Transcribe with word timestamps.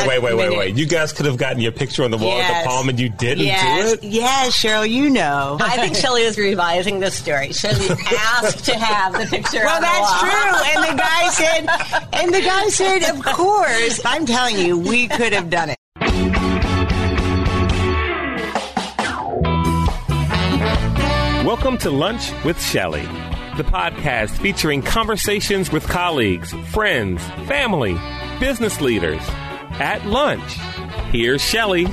last 0.00 0.08
wait, 0.08 0.22
wait, 0.22 0.34
wait, 0.34 0.44
minute. 0.48 0.58
wait. 0.58 0.76
You 0.76 0.86
guys 0.86 1.12
could 1.12 1.26
have 1.26 1.36
gotten 1.36 1.60
your 1.60 1.72
picture 1.72 2.04
on 2.04 2.10
the 2.10 2.18
wall 2.18 2.40
at 2.40 2.62
the 2.62 2.68
palm 2.68 2.88
and 2.88 2.98
you 2.98 3.08
didn't 3.08 3.44
Yes, 3.44 3.98
do 4.00 4.06
it? 4.06 4.12
yes, 4.12 4.56
Cheryl, 4.62 4.88
you 4.88 5.10
know. 5.10 5.58
I 5.62 5.76
think 5.76 5.96
Shelley 5.96 6.24
was 6.24 6.36
revising 6.38 7.00
the 7.00 7.10
story. 7.10 7.52
Shelley 7.52 7.88
asked 8.18 8.64
to 8.66 8.74
have 8.78 9.12
the 9.12 9.26
picture 9.26 9.58
Well, 9.64 9.76
on 9.76 9.80
the 9.80 9.86
that's 9.86 10.20
true. 10.20 10.80
And 10.82 10.98
the 10.98 11.02
guy 11.02 11.28
said, 11.30 12.10
and 12.22 12.34
the 12.34 12.40
guy 12.40 12.68
said, 12.68 13.10
of 13.10 13.22
course. 13.24 14.00
I'm 14.04 14.26
telling 14.26 14.58
you, 14.58 14.78
we 14.78 15.08
could 15.08 15.32
have 15.32 15.50
done 15.50 15.70
it. 15.70 15.76
Welcome 21.44 21.78
to 21.78 21.90
Lunch 21.90 22.32
with 22.44 22.60
Shelley, 22.62 23.02
the 23.56 23.64
podcast 23.64 24.30
featuring 24.38 24.82
conversations 24.82 25.72
with 25.72 25.86
colleagues, 25.88 26.52
friends, 26.70 27.22
family, 27.46 27.98
business 28.38 28.80
leaders 28.80 29.20
at 29.80 30.04
lunch. 30.04 30.52
Here's 31.10 31.40
Shelley. 31.40 31.86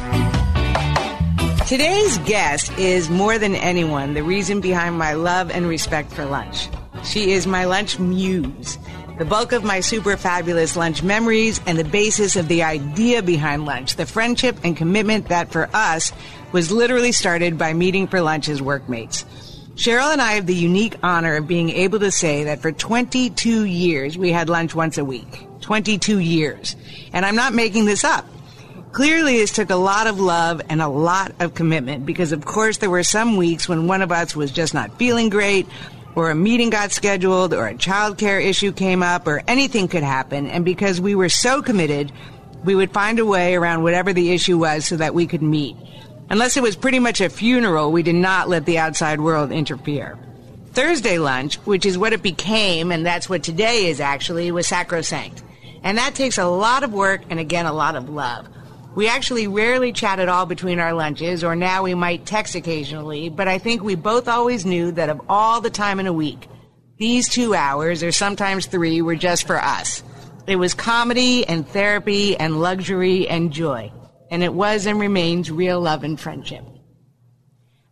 Today's 1.67 2.17
guest 2.19 2.77
is 2.77 3.09
more 3.09 3.39
than 3.39 3.55
anyone 3.55 4.13
the 4.13 4.23
reason 4.23 4.61
behind 4.61 4.97
my 4.97 5.13
love 5.13 5.49
and 5.49 5.67
respect 5.67 6.11
for 6.11 6.25
lunch. 6.25 6.67
She 7.03 7.31
is 7.31 7.47
my 7.47 7.65
lunch 7.65 7.97
muse, 7.97 8.77
the 9.17 9.25
bulk 9.25 9.53
of 9.53 9.63
my 9.63 9.79
super 9.79 10.17
fabulous 10.17 10.75
lunch 10.75 11.01
memories, 11.01 11.61
and 11.65 11.77
the 11.77 11.83
basis 11.83 12.35
of 12.35 12.47
the 12.49 12.63
idea 12.63 13.23
behind 13.23 13.65
lunch, 13.65 13.95
the 13.95 14.05
friendship 14.05 14.57
and 14.63 14.75
commitment 14.75 15.29
that 15.29 15.51
for 15.51 15.69
us 15.73 16.11
was 16.51 16.71
literally 16.71 17.11
started 17.11 17.57
by 17.57 17.73
meeting 17.73 18.07
for 18.07 18.21
lunch 18.21 18.49
as 18.49 18.61
workmates. 18.61 19.23
Cheryl 19.75 20.11
and 20.11 20.21
I 20.21 20.33
have 20.33 20.45
the 20.45 20.55
unique 20.55 20.95
honor 21.03 21.35
of 21.35 21.47
being 21.47 21.69
able 21.69 21.99
to 21.99 22.11
say 22.11 22.45
that 22.45 22.61
for 22.61 22.71
22 22.71 23.63
years 23.63 24.17
we 24.17 24.31
had 24.31 24.49
lunch 24.49 24.75
once 24.75 24.97
a 24.97 25.05
week. 25.05 25.46
22 25.67 26.19
years. 26.19 26.77
And 27.11 27.25
I'm 27.25 27.35
not 27.35 27.53
making 27.53 27.83
this 27.83 28.05
up. 28.05 28.25
Clearly, 28.93 29.35
this 29.35 29.51
took 29.51 29.69
a 29.69 29.75
lot 29.75 30.07
of 30.07 30.17
love 30.17 30.61
and 30.69 30.81
a 30.81 30.87
lot 30.87 31.33
of 31.41 31.55
commitment 31.55 32.05
because, 32.05 32.31
of 32.31 32.45
course, 32.45 32.77
there 32.77 32.89
were 32.89 33.03
some 33.03 33.35
weeks 33.35 33.67
when 33.67 33.85
one 33.85 34.01
of 34.01 34.09
us 34.09 34.33
was 34.33 34.49
just 34.49 34.73
not 34.73 34.97
feeling 34.97 35.27
great, 35.27 35.67
or 36.15 36.29
a 36.29 36.35
meeting 36.35 36.69
got 36.69 36.93
scheduled, 36.93 37.53
or 37.53 37.67
a 37.67 37.73
childcare 37.73 38.41
issue 38.41 38.71
came 38.71 39.03
up, 39.03 39.27
or 39.27 39.43
anything 39.45 39.89
could 39.89 40.03
happen. 40.03 40.47
And 40.47 40.63
because 40.63 41.01
we 41.01 41.15
were 41.15 41.27
so 41.27 41.61
committed, 41.61 42.13
we 42.63 42.73
would 42.73 42.93
find 42.93 43.19
a 43.19 43.25
way 43.25 43.53
around 43.53 43.83
whatever 43.83 44.13
the 44.13 44.31
issue 44.31 44.57
was 44.57 44.85
so 44.85 44.95
that 44.95 45.13
we 45.13 45.27
could 45.27 45.41
meet. 45.41 45.75
Unless 46.29 46.55
it 46.55 46.63
was 46.63 46.77
pretty 46.77 46.99
much 46.99 47.19
a 47.19 47.29
funeral, 47.29 47.91
we 47.91 48.03
did 48.03 48.15
not 48.15 48.47
let 48.47 48.65
the 48.65 48.79
outside 48.79 49.19
world 49.19 49.51
interfere. 49.51 50.17
Thursday 50.71 51.19
lunch, 51.19 51.55
which 51.65 51.85
is 51.85 51.97
what 51.97 52.13
it 52.13 52.23
became, 52.23 52.93
and 52.93 53.05
that's 53.05 53.27
what 53.27 53.43
today 53.43 53.87
is 53.87 53.99
actually, 53.99 54.49
was 54.49 54.65
sacrosanct. 54.65 55.43
And 55.83 55.97
that 55.97 56.15
takes 56.15 56.37
a 56.37 56.45
lot 56.45 56.83
of 56.83 56.93
work 56.93 57.21
and 57.29 57.39
again 57.39 57.65
a 57.65 57.73
lot 57.73 57.95
of 57.95 58.09
love. 58.09 58.47
We 58.95 59.07
actually 59.07 59.47
rarely 59.47 59.93
chat 59.93 60.19
at 60.19 60.27
all 60.27 60.47
between 60.47 60.79
our 60.79 60.93
lunches, 60.93 61.43
or 61.43 61.55
now 61.55 61.83
we 61.83 61.93
might 61.93 62.25
text 62.25 62.55
occasionally, 62.55 63.29
but 63.29 63.47
I 63.47 63.59
think 63.59 63.83
we 63.83 63.93
both 63.93 64.27
always 64.27 64.65
knew 64.65 64.91
that 64.93 65.09
of 65.09 65.21
all 65.29 65.61
the 65.61 65.69
time 65.69 65.99
in 65.99 66.07
a 66.07 66.13
week, 66.13 66.47
these 66.97 67.29
two 67.29 67.53
hours, 67.53 68.01
or 68.01 68.11
sometimes 68.11 68.65
three, 68.65 69.03
were 69.03 69.15
just 69.15 69.45
for 69.45 69.57
us. 69.57 70.01
It 70.47 70.55
was 70.55 70.73
comedy 70.73 71.45
and 71.47 71.67
therapy 71.67 72.35
and 72.37 72.59
luxury 72.59 73.27
and 73.27 73.53
joy. 73.53 73.91
And 74.31 74.41
it 74.41 74.53
was 74.53 74.87
and 74.87 74.99
remains 74.99 75.51
real 75.51 75.79
love 75.79 76.03
and 76.03 76.19
friendship. 76.19 76.63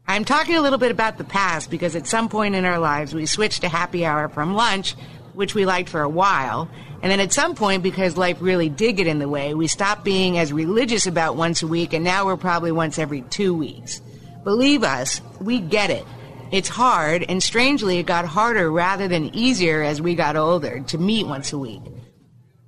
I'm 0.08 0.26
talking 0.26 0.56
a 0.56 0.62
little 0.62 0.80
bit 0.80 0.92
about 0.92 1.18
the 1.18 1.24
past 1.24 1.70
because 1.70 1.96
at 1.96 2.08
some 2.08 2.30
point 2.30 2.56
in 2.56 2.66
our 2.66 2.80
lives 2.80 3.14
we 3.14 3.26
switched 3.26 3.62
to 3.62 3.70
happy 3.70 4.06
hour 4.06 4.30
from 4.30 4.54
lunch, 4.54 4.96
which 5.36 5.54
we 5.54 5.66
liked 5.66 5.90
for 5.90 6.02
a 6.02 6.10
while. 6.10 6.70
And 7.02 7.12
then 7.12 7.20
at 7.20 7.34
some 7.34 7.56
point, 7.56 7.84
because 7.84 8.18
life 8.18 8.38
really 8.40 8.70
did 8.70 8.98
get 8.98 9.08
in 9.08 9.20
the 9.20 9.30
way, 9.30 9.54
we 9.54 9.68
stopped 9.68 10.04
being 10.04 10.38
as 10.38 10.52
religious 10.52 11.06
about 11.06 11.36
once 11.36 11.62
a 11.62 11.68
week 11.68 11.94
and 11.94 12.04
now 12.04 12.26
we're 12.26 12.38
probably 12.38 12.72
once 12.72 12.98
every 12.98 13.22
two 13.22 13.54
weeks. 13.54 14.02
Believe 14.44 14.84
us, 14.84 15.22
we 15.40 15.60
get 15.60 15.90
it. 15.90 16.06
It's 16.52 16.70
hard, 16.70 17.26
and 17.28 17.42
strangely, 17.42 17.98
it 17.98 18.06
got 18.06 18.26
harder 18.26 18.72
rather 18.72 19.08
than 19.08 19.36
easier 19.36 19.82
as 19.82 20.00
we 20.00 20.14
got 20.14 20.36
older 20.36 20.82
to 20.88 20.98
meet 20.98 21.26
once 21.26 21.52
a 21.52 21.58
week. 21.58 21.82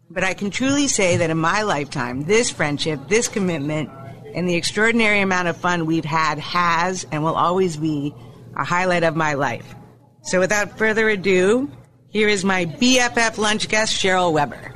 But 0.10 0.24
I 0.24 0.34
can 0.34 0.50
truly 0.50 0.88
say 0.88 1.18
that 1.18 1.30
in 1.30 1.38
my 1.38 1.62
lifetime, 1.62 2.24
this 2.24 2.50
friendship, 2.50 3.00
this 3.08 3.28
commitment, 3.28 3.92
and 4.34 4.50
the 4.50 4.56
extraordinary 4.56 5.22
amount 5.22 5.48
of 5.48 5.58
fun 5.58 5.86
we've 5.86 6.06
had 6.06 6.40
has 6.40 7.06
and 7.12 7.24
will 7.24 7.36
always 7.36 7.78
be 7.78 8.14
a 8.56 8.64
highlight 8.64 9.04
of 9.04 9.16
my 9.16 9.36
life. 9.36 9.76
So 10.24 10.40
without 10.40 10.78
further 10.78 11.08
ado, 11.10 11.72
here 12.10 12.28
is 12.28 12.44
my 12.44 12.66
BFF 12.66 13.38
lunch 13.38 13.70
guest, 13.70 14.02
Cheryl 14.02 14.34
Weber. 14.34 14.74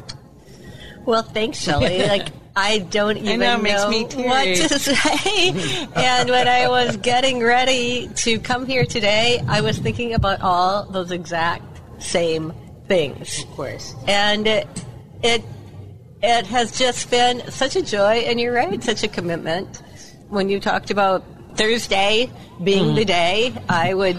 Well, 1.06 1.24
thanks, 1.24 1.60
Shelley. 1.60 2.00
Like, 2.08 2.28
I 2.54 2.80
don't 2.80 3.18
even 3.18 3.40
know, 3.40 3.56
it 3.56 3.64
makes 3.64 3.88
me 3.88 4.24
what 4.24 4.44
to 4.44 4.78
say. 4.78 5.88
and 5.96 6.30
when 6.30 6.48
I 6.50 6.68
was 6.68 6.98
getting 6.98 7.42
ready 7.42 8.10
to 8.10 8.40
come 8.40 8.66
here 8.66 8.86
today, 8.86 9.42
I 9.48 9.62
was 9.62 9.78
thinking 9.78 10.14
about 10.14 10.42
all 10.42 10.84
those 10.84 11.12
exact 11.12 11.64
same 12.04 12.54
things. 12.88 13.44
Of 13.44 13.52
course. 13.52 13.96
And 14.06 14.48
it, 14.48 14.68
it 15.24 15.44
it 16.22 16.46
has 16.48 16.78
just 16.78 17.10
been 17.10 17.50
such 17.50 17.76
a 17.76 17.82
joy, 17.82 18.26
and 18.28 18.40
you're 18.40 18.54
right, 18.54 18.84
such 18.84 19.04
a 19.04 19.08
commitment. 19.08 19.82
When 20.30 20.50
you 20.50 20.60
talked 20.60 20.92
about 20.92 21.24
Thursday 21.56 22.30
being 22.64 22.88
mm-hmm. 22.88 22.96
the 22.96 23.06
day, 23.06 23.54
I 23.68 23.94
would 23.94 24.18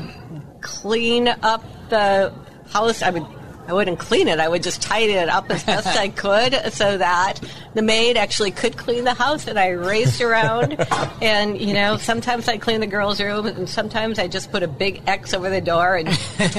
clean 0.63 1.29
up 1.29 1.65
the 1.91 2.33
house. 2.73 3.03
I 3.03 3.11
would. 3.11 3.27
I 3.69 3.73
wouldn't 3.75 4.01
clean 4.01 4.27
it. 4.27 4.41
I 4.41 4.49
would 4.49 4.65
just 4.65 4.83
tidy 4.83 5.13
it 5.13 5.29
up 5.29 5.49
as 5.49 5.63
best 5.73 5.87
I 5.87 6.09
could 6.09 6.73
so 6.73 6.99
that 6.99 7.35
the 7.75 7.81
maid 7.81 8.17
actually 8.17 8.51
could 8.51 8.77
clean 8.77 9.05
the 9.05 9.15
house 9.15 9.47
and 9.47 9.57
I 9.57 9.69
raced 9.69 10.21
around 10.21 10.73
and 11.23 11.61
you 11.61 11.73
know, 11.73 11.97
sometimes 11.97 12.49
I 12.49 12.59
clean 12.59 12.81
the 12.81 12.89
girls' 12.89 13.21
room 13.21 13.47
and 13.47 13.69
sometimes 13.69 14.19
I 14.19 14.27
just 14.27 14.51
put 14.51 14.65
a 14.65 14.69
big 14.69 15.03
X 15.07 15.33
over 15.33 15.49
the 15.49 15.61
door 15.61 15.95
and 15.95 16.09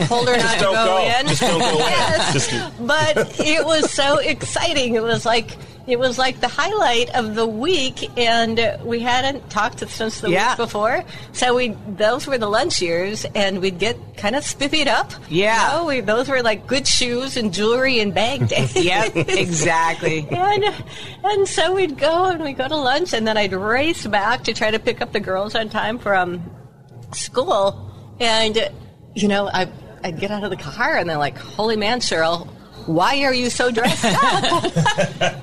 told 0.08 0.30
her 0.30 0.38
not 0.38 0.54
to 0.60 0.64
go, 0.64 0.72
go. 0.74 1.20
in. 1.20 1.28
Just 1.28 1.42
don't 1.42 1.60
go 1.60 1.72
in. 1.72 1.78
Yes. 1.80 2.34
Just- 2.50 2.88
but 2.88 3.38
it 3.38 3.66
was 3.66 3.92
so 3.92 4.20
exciting. 4.20 4.96
It 4.96 5.04
was 5.04 5.26
like 5.26 5.58
it 5.86 6.00
was 6.00 6.18
like 6.18 6.40
the 6.40 6.48
highlight 6.48 7.14
of 7.14 7.36
the 7.36 7.46
week, 7.46 8.10
and 8.18 8.80
we 8.86 9.00
hadn't 9.02 9.50
talked 9.50 9.80
since 9.90 10.22
the 10.22 10.30
Yeah. 10.30 10.50
week 10.52 10.58
before. 10.58 11.04
So 11.34 11.56
we 11.56 11.76
those 11.88 12.26
were 12.26 12.38
the 12.38 12.48
lunch 12.50 12.82
years, 12.82 13.26
and 13.36 13.60
we'd 13.60 13.80
get 13.80 13.98
kind 14.16 14.36
of 14.36 14.44
spiffied 14.44 14.88
up. 14.88 15.12
Yeah. 15.30 15.72
You 15.74 15.78
know, 15.80 15.86
we, 15.86 16.00
those 16.02 16.30
were 16.30 16.42
like 16.42 16.68
good 16.68 16.88
shoes 16.88 17.36
and 17.36 17.54
jewelry 17.54 18.00
and 18.00 18.14
bag 18.14 18.48
days. 18.48 18.76
Yep, 18.84 19.16
exactly. 19.16 20.28
And, 20.32 20.64
and 21.24 21.48
so 21.48 21.74
we'd 21.74 21.98
go 21.98 22.26
and 22.26 22.42
we'd 22.44 22.58
go 22.58 22.68
to 22.68 22.76
lunch, 22.78 23.14
and 23.14 23.28
then 23.28 23.38
I'd 23.38 23.54
race 23.54 24.06
back 24.08 24.44
to 24.46 24.54
try 24.54 24.72
to 24.72 24.80
pick 24.80 25.02
up 25.02 25.12
the 25.12 25.20
girls 25.20 25.54
on 25.56 25.70
time 25.70 26.00
from 26.00 26.44
school. 27.12 27.92
And, 28.20 28.72
you 29.16 29.28
know, 29.28 29.50
I, 29.52 29.68
I'd 30.04 30.20
get 30.20 30.32
out 30.32 30.44
of 30.44 30.50
the 30.50 30.56
car 30.58 30.98
and 30.98 31.10
they're 31.10 31.18
like, 31.18 31.38
holy 31.38 31.76
man, 31.78 32.00
Cheryl, 32.00 32.48
why 32.86 33.24
are 33.24 33.34
you 33.34 33.50
so 33.50 33.72
dressed 33.72 34.06
up? 34.06 35.34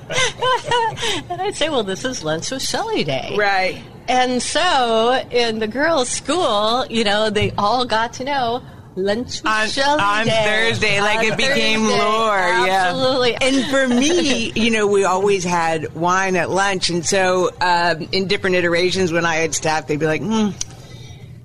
and 1.51 1.55
I'd 1.55 1.57
say, 1.57 1.69
well, 1.69 1.83
this 1.83 2.05
is 2.05 2.23
lunch 2.23 2.49
with 2.51 2.61
Shelley 2.61 3.03
Day. 3.03 3.35
Right. 3.37 3.83
And 4.07 4.41
so 4.41 5.21
in 5.31 5.59
the 5.59 5.67
girls' 5.67 6.07
school, 6.09 6.85
you 6.89 7.03
know, 7.03 7.29
they 7.29 7.51
all 7.57 7.83
got 7.85 8.13
to 8.13 8.23
know 8.23 8.63
lunch 8.95 9.41
with 9.41 9.51
On, 9.51 9.67
Shelley 9.67 10.01
on 10.01 10.25
Day. 10.25 10.43
Thursday, 10.45 11.01
like 11.01 11.19
On 11.19 11.25
it 11.25 11.37
became 11.37 11.81
Thursday. 11.81 11.99
lore. 11.99 12.37
Yeah. 12.37 12.87
Absolutely. 12.89 13.35
And 13.35 13.65
for 13.65 13.87
me, 13.87 14.51
you 14.55 14.71
know, 14.71 14.87
we 14.87 15.03
always 15.03 15.43
had 15.43 15.93
wine 15.93 16.37
at 16.37 16.49
lunch, 16.49 16.89
and 16.89 17.05
so 17.05 17.51
um, 17.59 18.07
in 18.13 18.27
different 18.27 18.55
iterations, 18.55 19.11
when 19.11 19.25
I 19.25 19.35
had 19.35 19.53
staff, 19.53 19.87
they'd 19.87 19.99
be 19.99 20.05
like, 20.05 20.21
hmm. 20.21 20.49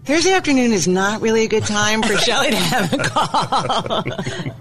Thursday 0.07 0.33
afternoon 0.35 0.71
is 0.73 0.87
not 0.87 1.21
really 1.21 1.43
a 1.45 1.49
good 1.49 1.65
time 1.65 2.01
for 2.01 2.17
Shelley 2.19 2.51
to 2.51 2.57
have 2.57 2.93
a 2.93 2.99
call. 2.99 4.03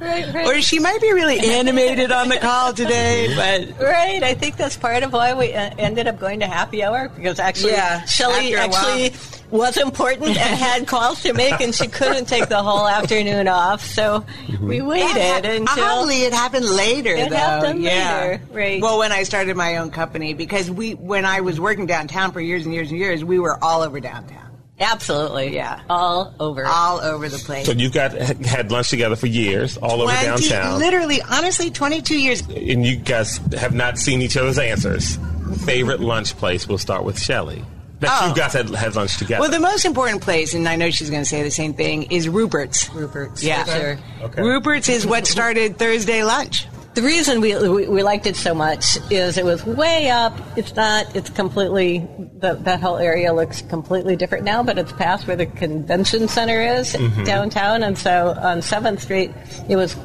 right, 0.02 0.34
right. 0.34 0.48
or 0.48 0.60
she 0.60 0.80
might 0.80 1.00
be 1.02 1.14
really 1.14 1.38
animated 1.40 2.12
on 2.12 2.30
the 2.30 2.38
call 2.38 2.74
today, 2.74 3.32
but 3.78 3.80
Right, 3.80 4.24
I 4.24 4.34
think 4.34 4.58
that's 4.58 4.76
part 4.76 5.04
of 5.04 5.14
why 5.14 5.36
we 5.36 5.54
uh, 5.54 5.70
ended 5.78 6.08
up 6.08 6.20
going 6.20 6.40
to 6.40 6.48
happy 6.48 6.84
hour 6.84 7.10
because 7.10 7.38
actually 7.40 7.74
Yeah, 7.74 8.04
Shelley 8.06 8.56
after 8.56 8.72
while. 8.72 8.88
actually 8.88 9.14
was 9.52 9.78
important 9.78 10.30
and 10.30 10.38
had 10.60 10.88
calls 10.88 11.22
to 11.22 11.34
make, 11.34 11.62
and 11.62 11.74
she 11.76 11.86
couldn't 11.88 12.26
take 12.26 12.50
the 12.50 12.64
whole 12.64 12.88
afternoon 12.88 13.48
off. 13.48 13.86
So 13.86 14.26
we 14.60 14.82
waited 14.82 15.46
until 15.46 15.84
Oddly, 15.84 16.24
it 16.24 16.34
happened 16.34 16.66
later, 16.66 17.12
It 17.14 17.30
though. 17.30 17.36
happened 17.36 17.84
yeah. 17.84 18.20
later, 18.22 18.42
right. 18.52 18.82
Well, 18.82 18.98
when 18.98 19.12
I 19.12 19.22
started 19.22 19.56
my 19.56 19.78
own 19.78 19.92
company, 19.92 20.34
because 20.34 20.72
we, 20.72 20.96
when 20.96 21.24
I 21.26 21.42
was 21.42 21.60
working 21.60 21.86
downtown 21.86 22.32
for 22.32 22.42
years 22.42 22.66
and 22.66 22.74
years 22.74 22.90
and 22.90 23.00
years, 23.00 23.24
we 23.24 23.38
were 23.38 23.64
all 23.64 23.84
over 23.84 24.00
downtown, 24.00 24.45
absolutely, 24.80 25.56
Yeah. 25.56 25.80
all 25.90 26.34
over. 26.40 26.66
all 26.66 27.00
over 27.00 27.30
the 27.30 27.38
place. 27.38 27.66
So 27.66 27.72
you've 27.74 27.94
got 27.94 28.14
had 28.14 28.72
lunch 28.72 28.90
together 28.90 29.16
for 29.16 29.28
years, 29.28 29.78
all 29.78 30.02
over 30.02 30.12
downtown, 30.12 30.80
Literally, 30.80 31.22
honestly, 31.22 31.70
22 31.72 32.18
years. 32.18 32.42
and 32.42 32.86
you 32.86 32.96
guys 32.98 33.40
have 33.58 33.74
not 33.74 33.98
seen 33.98 34.22
each 34.22 34.38
other's 34.38 34.58
answers. 34.60 35.18
Favorite 35.66 36.00
lunch 36.00 36.36
place? 36.38 36.68
We'll 36.68 36.78
start 36.78 37.04
with 37.04 37.20
Shelley. 37.20 37.64
That 38.02 38.20
Oh. 38.22 38.28
you 38.30 38.36
guys 38.36 38.52
had, 38.54 38.70
had 38.76 38.96
lunch 38.96 39.18
together. 39.18 39.40
Well, 39.42 39.50
the 39.50 39.60
most 39.60 39.86
important 39.86 40.22
place, 40.22 40.54
and 40.54 40.68
I 40.68 40.76
know 40.76 40.90
she's 40.92 41.10
going 41.10 41.22
to 41.24 41.28
say 41.30 41.44
the 41.44 41.52
same 41.52 41.74
thing, 41.74 42.04
is 42.12 42.28
Rupert's. 42.28 42.90
Rupert's, 42.94 43.42
Yeah. 43.42 43.64
for 43.64 43.72
sure. 43.72 44.00
Okay. 44.24 44.42
Rupert's 44.42 44.90
is 44.90 45.06
what 45.06 45.26
started 45.26 45.78
Thursday 45.80 46.24
lunch. 46.24 46.68
The 46.96 47.02
reason 47.02 47.42
we, 47.42 47.56
we, 47.68 47.88
we 47.88 48.04
liked 48.04 48.26
it 48.26 48.38
so 48.38 48.54
much 48.54 48.98
is 49.12 49.38
it 49.38 49.44
was 49.44 49.66
way 49.66 50.10
up. 50.10 50.34
It's 50.56 50.74
not. 50.76 51.14
It's 51.14 51.30
completely. 51.30 52.08
The, 52.40 52.54
that 52.64 52.80
whole 52.80 52.98
area 52.98 53.34
looks 53.34 53.62
completely 53.64 54.16
different 54.16 54.46
now, 54.46 54.64
but 54.64 54.78
it's 54.78 54.94
past 54.94 55.28
where 55.28 55.36
the 55.36 55.46
convention 55.46 56.28
center 56.30 56.62
is 56.62 56.94
Mm-hmm. 56.96 57.24
downtown, 57.26 57.84
and 57.84 57.98
so 57.98 58.34
on 58.42 58.62
Seventh 58.62 59.02
Street, 59.02 59.32
it 59.68 59.76
was 59.76 59.96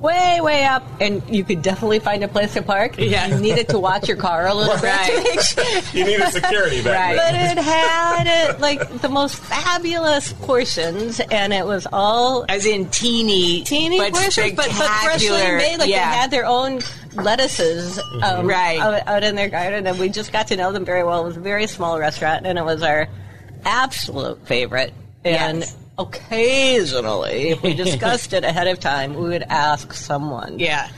way 0.00 0.40
way 0.40 0.64
up, 0.64 0.82
and 1.00 1.22
you 1.28 1.42
could 1.44 1.62
definitely 1.62 1.98
find 1.98 2.22
a 2.22 2.28
place 2.28 2.52
to 2.54 2.62
park. 2.62 2.96
Yeah. 2.98 3.26
You 3.26 3.38
needed 3.40 3.68
to 3.70 3.78
watch 3.78 4.06
your 4.08 4.16
car 4.16 4.46
a 4.46 4.54
little 4.54 4.74
bit. 4.80 4.84
Right. 4.84 5.24
make 5.24 5.40
sure- 5.40 5.64
You 5.98 6.04
needed 6.04 6.28
security 6.32 6.82
back 6.82 7.16
But 7.16 7.32
then. 7.32 7.58
it 7.58 7.62
had 7.64 8.26
uh, 8.54 8.58
like 8.58 9.00
the 9.00 9.08
most 9.08 9.36
fabulous 9.36 10.32
portions, 10.34 11.20
and 11.20 11.52
it 11.52 11.66
was 11.66 11.86
all 11.92 12.44
As 12.48 12.64
in 12.66 12.88
teeny, 12.90 13.62
teeny 13.64 13.98
but 13.98 14.12
portions, 14.12 14.52
but, 14.52 14.66
but 14.66 14.70
freshly 15.02 15.30
made. 15.30 15.78
Like 15.78 15.88
yeah. 15.88 16.10
they 16.10 16.16
had 16.16 16.30
their 16.30 16.46
own 16.46 16.80
lettuces 17.14 17.98
um, 18.22 18.46
Right. 18.46 18.78
out, 18.78 19.06
out 19.08 19.24
in 19.24 19.34
their 19.34 19.48
garden, 19.48 19.86
and 19.86 19.98
we 19.98 20.08
just 20.08 20.32
got 20.32 20.48
to 20.48 20.56
know 20.56 20.70
them 20.72 20.84
very 20.84 21.02
well. 21.04 21.22
It 21.22 21.24
was 21.28 21.36
a 21.36 21.40
very 21.40 21.66
small 21.66 21.98
restaurant, 21.98 22.46
and 22.46 22.58
it 22.58 22.64
was 22.64 22.82
our 22.82 23.08
absolute 23.64 24.46
favorite. 24.46 24.92
And 25.24 25.60
Yes. 25.60 25.76
Occasionally, 25.98 27.50
if 27.50 27.62
we 27.62 27.74
discussed 27.84 28.32
it 28.32 28.44
ahead 28.44 28.66
of 28.68 28.80
time, 28.80 29.14
we 29.14 29.28
would 29.28 29.42
ask 29.42 29.92
someone. 29.92 30.58
yeah. 30.58 30.88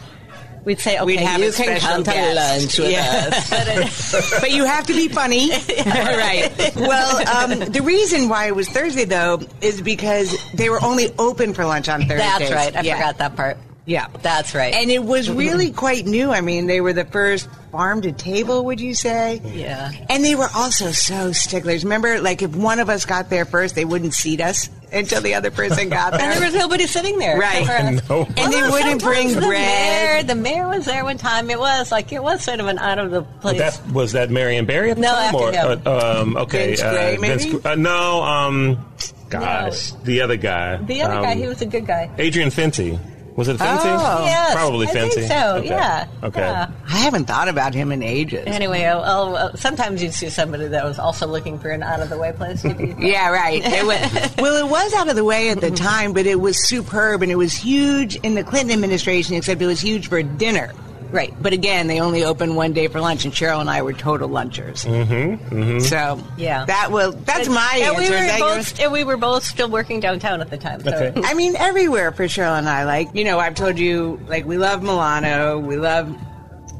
We'd 0.62 0.78
say, 0.78 0.96
"Okay, 0.96 1.06
We'd 1.06 1.20
have 1.20 1.40
you 1.40 1.48
a 1.48 1.52
can 1.52 1.80
come 1.80 2.04
to 2.04 2.34
lunch 2.34 2.78
with 2.78 2.90
Yeah. 2.90 3.30
us." 3.32 3.48
But 3.50 3.66
it- 3.66 4.40
but 4.42 4.50
you 4.50 4.64
have 4.66 4.86
to 4.88 4.92
be 4.92 5.08
funny. 5.08 5.48
right. 5.86 6.52
Well, 6.76 7.26
um, 7.26 7.60
the 7.72 7.80
reason 7.80 8.28
why 8.28 8.48
it 8.48 8.54
was 8.54 8.68
Thursday, 8.68 9.06
though, 9.06 9.40
is 9.62 9.80
because 9.80 10.36
they 10.52 10.68
were 10.68 10.82
only 10.84 11.14
open 11.18 11.54
for 11.54 11.64
lunch 11.64 11.88
on 11.88 12.00
Thursdays. 12.02 12.18
That's 12.18 12.50
right. 12.52 12.76
I 12.76 12.82
Yeah. 12.82 12.96
forgot 12.96 13.16
that 13.18 13.36
part. 13.36 13.56
Yeah. 13.86 14.08
That's 14.22 14.54
right. 14.54 14.74
And 14.74 14.90
it 14.90 15.02
was 15.02 15.28
really 15.30 15.72
quite 15.72 16.06
new. 16.06 16.30
I 16.30 16.40
mean, 16.40 16.66
they 16.66 16.80
were 16.80 16.92
the 16.92 17.04
first 17.04 17.48
farm 17.72 18.02
to 18.02 18.12
table, 18.12 18.64
would 18.66 18.80
you 18.80 18.94
say? 18.94 19.40
Yeah. 19.44 19.90
And 20.08 20.24
they 20.24 20.34
were 20.34 20.48
also 20.54 20.90
so 20.92 21.32
sticklers. 21.32 21.84
Remember, 21.84 22.20
like, 22.20 22.42
if 22.42 22.54
one 22.54 22.78
of 22.80 22.88
us 22.88 23.04
got 23.04 23.30
there 23.30 23.44
first, 23.44 23.74
they 23.74 23.84
wouldn't 23.84 24.12
seat 24.14 24.40
us 24.40 24.68
until 24.92 25.20
the 25.22 25.34
other 25.34 25.50
person 25.52 25.88
got 25.88 26.12
there. 26.18 26.20
And 26.22 26.32
there 26.32 26.44
was 26.44 26.54
nobody 26.54 26.86
sitting 26.86 27.18
there. 27.18 27.38
Right. 27.38 27.62
except. 27.62 28.08
No. 28.10 28.22
And 28.36 28.52
they 28.52 28.62
wouldn't 28.62 29.02
bring 29.02 29.28
the 29.34 29.40
bread. 29.40 29.50
Mayor, 29.50 30.22
the 30.24 30.34
mayor 30.34 30.68
was 30.68 30.84
there 30.84 31.04
one 31.04 31.16
time. 31.18 31.48
It 31.48 31.58
was 31.58 31.90
like 31.92 32.12
it 32.12 32.22
was 32.22 32.42
sort 32.42 32.58
of 32.60 32.66
an 32.66 32.78
out 32.78 32.98
of 32.98 33.10
the 33.12 33.22
place. 33.22 33.58
That 33.58 33.92
was 33.92 34.12
that 34.12 34.30
Marion 34.30 34.66
Barry 34.66 34.90
at 34.90 34.96
the 34.96 35.02
No, 35.02 35.08
time, 35.10 35.24
after 35.34 35.38
or 35.38 35.52
him. 35.52 35.82
uh, 35.86 36.20
um, 36.22 36.36
okay, 36.38 36.66
Vince 36.74 36.82
Gray, 36.82 37.16
uh, 37.16 37.20
maybe? 37.20 37.50
Gr- 37.58 37.68
uh, 37.68 37.74
no, 37.76 38.22
um, 38.24 38.84
gosh, 39.28 39.92
the 40.04 40.20
other 40.22 40.36
guy, 40.36 40.76
the 40.78 41.02
other 41.02 41.14
um, 41.14 41.22
guy, 41.22 41.34
he 41.36 41.46
was 41.46 41.62
a 41.62 41.66
good 41.66 41.86
guy. 41.86 42.10
Adrian 42.18 42.50
Fenty. 42.50 42.98
Was 43.36 43.48
it 43.48 43.56
fancy? 43.58 43.88
Oh. 43.88 44.24
Yes, 44.24 44.54
probably 44.54 44.86
fancy. 44.86 45.24
I 45.24 45.24
Fenty. 45.24 45.28
think 45.28 45.32
so. 45.32 45.56
Okay. 45.56 45.68
Yeah. 45.68 46.08
Okay. 46.24 46.40
Yeah. 46.40 46.70
I 46.88 46.98
haven't 46.98 47.26
thought 47.26 47.48
about 47.48 47.74
him 47.74 47.92
in 47.92 48.02
ages. 48.02 48.44
Anyway, 48.46 48.84
I'll, 48.84 49.02
I'll, 49.02 49.36
uh, 49.36 49.54
sometimes 49.56 50.02
you'd 50.02 50.12
see 50.14 50.28
somebody 50.30 50.66
that 50.68 50.84
was 50.84 50.98
also 50.98 51.26
looking 51.26 51.58
for 51.58 51.70
an 51.70 51.82
out 51.82 52.00
of 52.00 52.10
the 52.10 52.18
way 52.18 52.32
place 52.32 52.62
to 52.62 52.74
be. 52.74 52.94
Yeah, 53.10 53.30
right. 53.30 53.62
It 53.64 53.86
was, 53.86 54.36
well, 54.36 54.56
it 54.66 54.70
was 54.70 54.92
out 54.94 55.08
of 55.08 55.16
the 55.16 55.24
way 55.24 55.50
at 55.50 55.60
the 55.60 55.70
time, 55.70 56.12
but 56.12 56.26
it 56.26 56.38
was 56.40 56.66
superb 56.68 57.22
and 57.22 57.30
it 57.32 57.36
was 57.36 57.54
huge 57.54 58.16
in 58.16 58.34
the 58.34 58.44
Clinton 58.44 58.72
administration, 58.72 59.36
except 59.36 59.62
it 59.62 59.66
was 59.66 59.80
huge 59.80 60.08
for 60.08 60.22
dinner. 60.22 60.72
Right. 61.10 61.34
But 61.40 61.52
again, 61.52 61.86
they 61.86 62.00
only 62.00 62.24
opened 62.24 62.56
one 62.56 62.72
day 62.72 62.88
for 62.88 63.00
lunch, 63.00 63.24
and 63.24 63.34
Cheryl 63.34 63.60
and 63.60 63.68
I 63.68 63.82
were 63.82 63.92
total 63.92 64.28
lunchers. 64.28 64.84
Mm-hmm. 64.86 65.54
mm-hmm. 65.54 65.78
So 65.80 66.22
Yeah. 66.36 66.64
that 66.66 66.90
will 66.90 67.12
that's 67.12 67.48
my 67.48 67.70
and 67.74 67.84
answer. 67.84 68.00
we 68.00 68.10
were 68.10 68.16
that 68.16 68.38
yours? 68.38 68.72
both, 68.72 68.80
and 68.80 68.92
we 68.92 69.04
were 69.04 69.16
both 69.16 69.44
still 69.44 69.68
working 69.68 70.00
downtown 70.00 70.40
at 70.40 70.50
the 70.50 70.58
time. 70.58 70.80
So. 70.82 70.90
Okay. 70.90 71.20
I 71.24 71.34
mean, 71.34 71.56
everywhere 71.56 72.12
for 72.12 72.24
Cheryl 72.24 72.58
and 72.58 72.68
I. 72.68 72.84
Like, 72.84 73.14
you 73.14 73.24
know, 73.24 73.38
I've 73.38 73.54
told 73.54 73.78
you, 73.78 74.20
like, 74.28 74.44
we 74.46 74.56
love 74.56 74.82
Milano, 74.82 75.58
we 75.58 75.76
love 75.76 76.16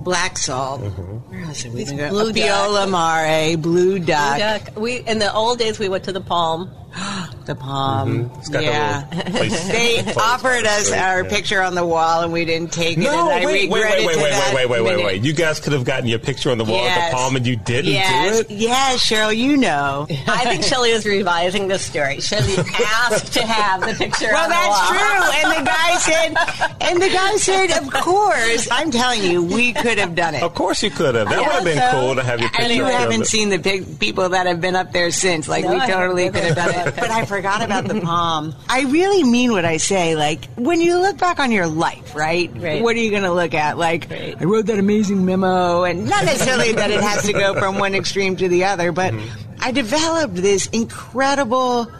black 0.03 0.39
salt. 0.39 0.81
Where 0.81 1.43
else 1.43 1.63
have 1.63 1.75
we 1.75 1.85
been? 1.85 1.97
going? 1.97 2.11
Blue 2.11 2.33
Fiola 2.33 2.89
Mare, 2.91 3.57
Blue 3.57 3.99
Duck, 3.99 4.39
Duck. 4.39 4.77
We 4.77 4.99
in 4.99 5.19
the 5.19 5.33
old 5.33 5.59
days 5.59 5.79
we 5.79 5.89
went 5.89 6.05
to 6.05 6.13
the 6.13 6.21
Palm. 6.21 6.71
the 7.47 7.55
Palm. 7.55 8.25
Mm-hmm. 8.25 8.39
It's 8.41 8.49
got 8.49 8.63
yeah. 8.65 9.03
place- 9.31 9.69
They 9.71 10.03
place 10.03 10.17
offered 10.17 10.65
us 10.67 10.87
straight, 10.87 10.99
our 11.01 11.23
yeah. 11.23 11.31
picture 11.31 11.63
on 11.63 11.75
the 11.75 11.85
wall, 11.85 12.23
and 12.23 12.33
we 12.33 12.45
didn't 12.45 12.73
take 12.73 12.99
it. 12.99 13.03
No, 13.03 13.31
and 13.31 13.43
I 13.43 13.47
wait, 13.47 13.71
wait, 13.71 13.85
wait, 13.85 14.07
wait, 14.07 14.17
wait, 14.17 14.55
wait, 14.55 14.69
wait, 14.71 14.83
wait, 14.83 15.05
wait. 15.05 15.23
You 15.23 15.33
guys 15.33 15.61
could 15.61 15.73
have 15.73 15.85
gotten 15.85 16.07
your 16.09 16.19
picture 16.19 16.51
on 16.51 16.59
the 16.59 16.65
wall 16.65 16.85
at 16.85 17.11
the 17.11 17.17
palm 17.17 17.37
and 17.37 17.47
you 17.47 17.57
didn't 17.57 17.93
yes, 17.93 18.41
do 18.41 18.55
it? 18.55 18.59
Yes, 18.59 19.05
Cheryl, 19.09 19.37
you 19.37 19.57
know. 19.57 20.07
I 20.27 20.45
think 20.45 20.65
Shelley 20.65 20.91
is 20.91 21.07
revising 21.07 21.69
the 21.69 21.79
story. 21.79 22.21
Shelley 22.21 22.55
asked 22.59 23.33
to 23.35 23.43
have 23.43 23.81
the 23.81 23.95
picture. 23.95 24.29
Well, 24.33 24.45
on 24.45 24.51
the 24.51 24.55
that's 24.55 24.89
true. 24.89 25.51
And 25.51 25.61
the 25.61 25.71
guy 25.71 25.97
said, 25.99 26.79
and 26.81 27.03
the 27.03 27.09
guy 27.09 27.37
said, 27.37 27.79
of 27.83 27.93
course. 27.93 28.69
I'm 28.71 28.91
telling 28.91 29.23
you, 29.23 29.43
we 29.43 29.73
could 29.73 29.99
have 29.99 30.15
done 30.15 30.35
it. 30.35 30.43
Of 30.43 30.55
course 30.55 30.83
you 30.83 30.91
could 30.91 31.15
have. 31.15 31.29
That 31.29 31.41
Yeah, 31.41 31.47
would 31.47 31.55
have 31.55 31.65
been 31.65 31.79
so- 31.79 31.91
cool 31.93 32.15
to 32.17 32.23
have 32.23 32.41
your 32.41 32.49
picture. 32.51 32.63
And 32.65 32.75
you 32.75 32.85
haven't 32.85 33.27
seen 33.27 33.49
the 33.51 33.59
big 33.59 33.99
people 34.01 34.29
that 34.31 34.47
have 34.47 34.61
been 34.61 34.77
up 34.77 34.93
there 34.93 35.11
since. 35.11 35.49
Like 35.49 35.65
No, 35.65 35.75
we 35.75 35.81
totally 35.81 36.27
could 36.31 36.43
have 36.45 36.57
done 36.57 36.71
it. 36.71 36.80
But 36.85 37.11
I 37.11 37.25
forgot 37.25 37.63
about 37.63 37.87
the 37.87 38.01
palm. 38.01 38.55
I 38.69 38.83
really 38.83 39.25
mean 39.25 39.53
what 39.53 39.65
I 39.65 39.79
say. 39.79 40.17
Like 40.17 40.45
when 40.57 40.81
you 40.81 40.99
look 40.99 41.19
back 41.19 41.39
on 41.39 41.51
your 41.53 41.67
life, 41.67 42.15
right? 42.15 42.51
Right. 42.55 42.83
What 42.83 42.97
are 42.97 43.01
you 43.01 43.11
going 43.11 43.23
to 43.23 43.33
look 43.33 43.55
at? 43.55 43.79
Like 43.79 44.09
Right. 44.11 44.37
I 44.39 44.45
wrote 44.45 44.67
that 44.67 44.79
amazing 44.79 45.25
memo, 45.25 45.85
and 45.85 46.09
not 46.09 46.25
necessarily 46.25 46.73
that 46.73 46.91
it 46.91 47.01
has 47.01 47.25
to 47.25 47.33
go 47.33 47.55
from 47.55 47.79
one 47.79 47.95
extreme 47.95 48.37
to 48.37 48.49
the 48.49 48.65
other, 48.65 48.93
but 48.93 49.15
mm-hmm. 49.15 49.57
I 49.61 49.73
developed 49.73 50.35
this 50.35 50.67
incredible 50.69 51.91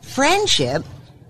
friendship 0.00 0.84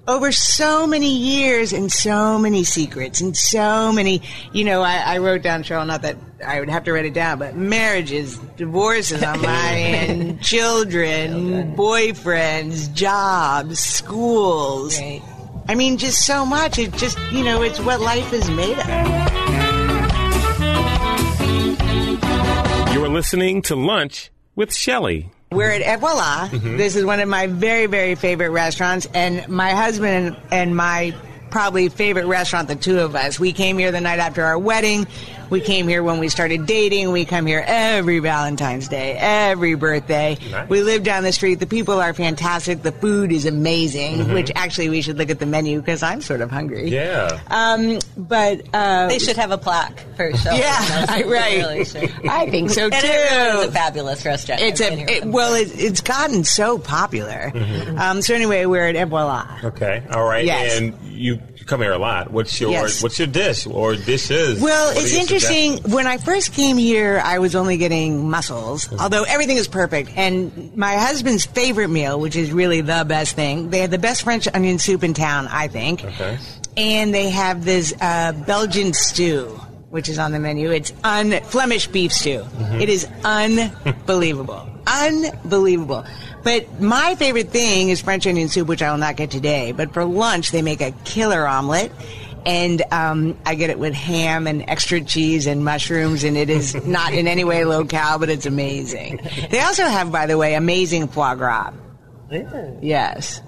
over 0.09 0.33
so 0.33 0.87
many 0.87 1.15
years 1.15 1.73
and 1.73 1.91
so 1.91 2.39
many 2.39 2.65
secrets 2.65 3.21
and 3.21 3.37
so 3.37 3.93
many, 3.93 4.23
you 4.53 4.65
know, 4.65 4.83
I, 4.83 4.97
I 4.97 5.19
wrote 5.19 5.43
down, 5.43 5.63
Cheryl, 5.63 5.87
not 5.87 6.03
that 6.03 6.17
I 6.45 6.61
would 6.61 6.69
have 6.69 6.85
to 6.85 6.93
write 6.93 7.05
it 7.05 7.15
down, 7.15 7.39
but 7.39 7.55
marriages, 7.55 8.39
divorces 8.57 9.23
on 9.23 9.41
my 9.41 9.73
end, 9.77 10.43
children, 10.43 11.77
boyfriends, 11.77 12.93
jobs, 12.93 13.79
schools. 13.79 14.99
Right. 14.99 15.23
I 15.69 15.75
mean, 15.75 15.99
just 15.99 16.27
so 16.27 16.45
much. 16.45 16.79
It 16.79 16.93
just, 16.95 17.19
you 17.31 17.45
know, 17.45 17.63
it's 17.63 17.79
what 17.79 18.01
life 18.01 18.33
is 18.33 18.51
made 18.51 18.79
of. 18.79 18.87
You 22.95 23.05
are 23.05 23.09
listening 23.09 23.63
to 23.63 23.77
Lunch 23.77 24.31
with 24.57 24.75
Shelley. 24.75 25.31
We're 25.53 25.73
at 25.73 25.83
Et 25.83 25.97
Voila. 25.97 26.49
Mm-hmm. 26.49 26.77
This 26.77 26.95
is 26.95 27.05
one 27.05 27.19
of 27.19 27.29
my 27.29 27.49
very, 27.49 27.87
very 27.87 28.15
favorite 28.15 28.51
restaurants, 28.51 29.09
and 29.13 29.49
my 29.49 29.71
husband 29.71 30.29
and, 30.29 30.53
and 30.53 30.77
my 30.77 31.13
probably 31.51 31.89
favorite 31.89 32.27
restaurant, 32.27 32.69
the 32.69 32.77
two 32.77 32.99
of 33.01 33.15
us. 33.15 33.39
We 33.41 33.53
came 33.53 33.79
here 33.79 33.93
the 33.93 34.01
night 34.01 34.19
after 34.19 34.43
our 34.45 34.59
wedding. 34.59 35.07
We 35.51 35.61
came 35.61 35.89
here 35.89 36.05
when 36.05 36.21
we 36.21 36.29
started 36.29 36.65
dating. 36.67 37.11
We 37.11 37.25
come 37.25 37.45
here 37.45 37.65
every 37.67 38.21
Valentine's 38.21 38.87
Day, 38.87 39.17
every 39.19 39.75
birthday. 39.75 40.39
Nice. 40.49 40.69
We 40.69 40.83
live 40.83 41.03
down 41.03 41.25
the 41.25 41.33
street. 41.33 41.57
The 41.57 41.67
people 41.67 42.01
are 42.01 42.15
fantastic. 42.15 42.83
The 42.83 42.93
food 42.93 43.33
is 43.33 43.47
amazing, 43.47 44.33
which 44.33 44.53
actually 44.55 44.91
we 44.91 45.03
should 45.03 45.19
look 45.19 45.29
at 45.29 45.41
the 45.41 45.47
menu 45.47 45.81
because 45.81 46.05
I'm 46.05 46.21
sort 46.21 46.41
of 46.41 46.53
hungry. 46.53 46.89
Yeah. 46.91 47.41
Um, 47.49 47.99
but 48.17 48.63
uh, 48.73 49.09
They 49.09 49.19
should 49.19 49.39
have 49.39 49.51
a 49.51 49.59
plaque 49.59 49.99
for 50.15 50.33
sure. 50.37 50.53
yeah, 50.53 51.07
They 51.07 51.25
right. 51.29 51.57
really. 51.57 51.81
I 52.29 52.49
think 52.49 52.71
so 52.71 52.89
too. 52.89 52.95
And 52.95 53.05
it 53.05 53.09
really 53.33 53.63
is 53.65 53.69
a 53.71 53.73
fabulous 53.73 54.25
restaurant. 54.25 54.61
It's 54.61 54.81
I've 54.81 54.93
a 55.01 55.11
it, 55.17 55.25
well, 55.25 55.55
it, 55.55 55.69
it's 55.75 56.01
gotten 56.01 56.45
so 56.45 56.79
popular. 56.79 57.51
Mm-hmm. 57.53 57.99
Um, 57.99 58.23
so 58.23 58.37
anyway, 58.37 58.67
we're 58.67 58.87
at 58.87 58.95
Et 58.95 59.05
Voila. 59.07 59.59
Okay. 59.65 60.05
All 60.13 60.25
right. 60.25 60.45
Yes. 60.45 60.79
And 60.79 60.95
you, 61.21 61.39
come 61.67 61.81
here 61.81 61.93
a 61.93 61.99
lot. 61.99 62.31
What's 62.33 62.61
your 62.61 62.71
Yes. 62.71 63.03
What's 63.03 63.19
your 63.19 63.29
dish 63.29 63.67
or 63.67 63.95
dishes? 63.97 64.61
Well, 64.61 64.91
it's 64.97 65.13
interesting. 65.15 65.73
suggestions? 65.77 65.95
When 65.95 66.07
I 66.07 66.17
first 66.17 66.53
came 66.55 66.77
here, 66.77 67.21
I 67.23 67.39
was 67.39 67.55
only 67.55 67.77
getting 67.77 68.29
mussels, 68.31 68.87
Mm-hmm. 68.87 69.01
although 69.01 69.25
everything 69.25 69.57
is 69.57 69.69
perfect. 69.69 70.11
And 70.17 70.75
my 70.77 70.95
husband's 70.95 71.45
favorite 71.47 71.89
meal, 71.89 72.19
which 72.19 72.37
is 72.37 72.51
really 72.53 72.81
the 72.81 73.05
best 73.07 73.37
thing, 73.37 73.71
they 73.71 73.81
have 73.81 73.91
the 73.91 73.99
best 73.99 74.23
French 74.23 74.49
onion 74.53 74.79
soup 74.79 75.05
in 75.05 75.15
town, 75.15 75.47
I 75.51 75.69
think. 75.69 76.05
Okay. 76.05 76.39
And 76.77 77.13
they 77.15 77.31
have 77.31 77.65
this 77.65 77.93
uh, 78.01 78.33
Belgian 78.47 78.93
stew, 78.95 79.47
which 79.91 80.09
is 80.09 80.19
on 80.19 80.33
the 80.33 80.39
menu. 80.41 80.71
It's 80.71 80.93
un 81.05 81.33
Flemish 81.43 81.89
beef 81.89 82.13
stew. 82.13 82.39
Mm-hmm. 82.41 82.81
It 82.81 82.89
is 82.89 83.07
unbelievable, 83.25 84.69
unbelievable. 84.87 86.05
But 86.43 86.81
my 86.81 87.15
favorite 87.17 87.51
thing 87.51 87.91
is 87.91 88.01
French 88.01 88.27
onion 88.27 88.49
soup, 88.49 88.69
which 88.69 88.83
I 88.83 88.91
will 88.91 88.99
not 88.99 89.17
get 89.17 89.31
today. 89.31 89.73
But 89.73 89.93
for 89.93 90.05
lunch, 90.05 90.51
they 90.51 90.63
make 90.63 90.81
a 90.81 90.93
killer 91.05 91.47
omelet. 91.47 91.93
And 92.47 92.83
um, 92.91 93.37
I 93.45 93.55
get 93.55 93.69
it 93.69 93.79
with 93.79 93.93
ham 93.93 94.47
and 94.47 94.65
extra 94.67 95.03
cheese 95.03 95.47
and 95.47 95.63
mushrooms, 95.63 96.25
and 96.25 96.39
it 96.39 96.49
is 96.49 96.75
not 96.87 97.13
in 97.13 97.29
any 97.29 97.45
way 97.45 97.65
low-cal, 97.65 98.19
but 98.19 98.31
it's 98.31 98.47
amazing. 98.47 99.21
They 99.51 99.61
also 99.61 99.85
have, 99.85 100.11
by 100.11 100.27
the 100.27 100.39
way, 100.39 100.55
amazing 100.55 101.09
foie 101.09 101.35
gras. 101.35 101.73
Yes. 102.83 103.43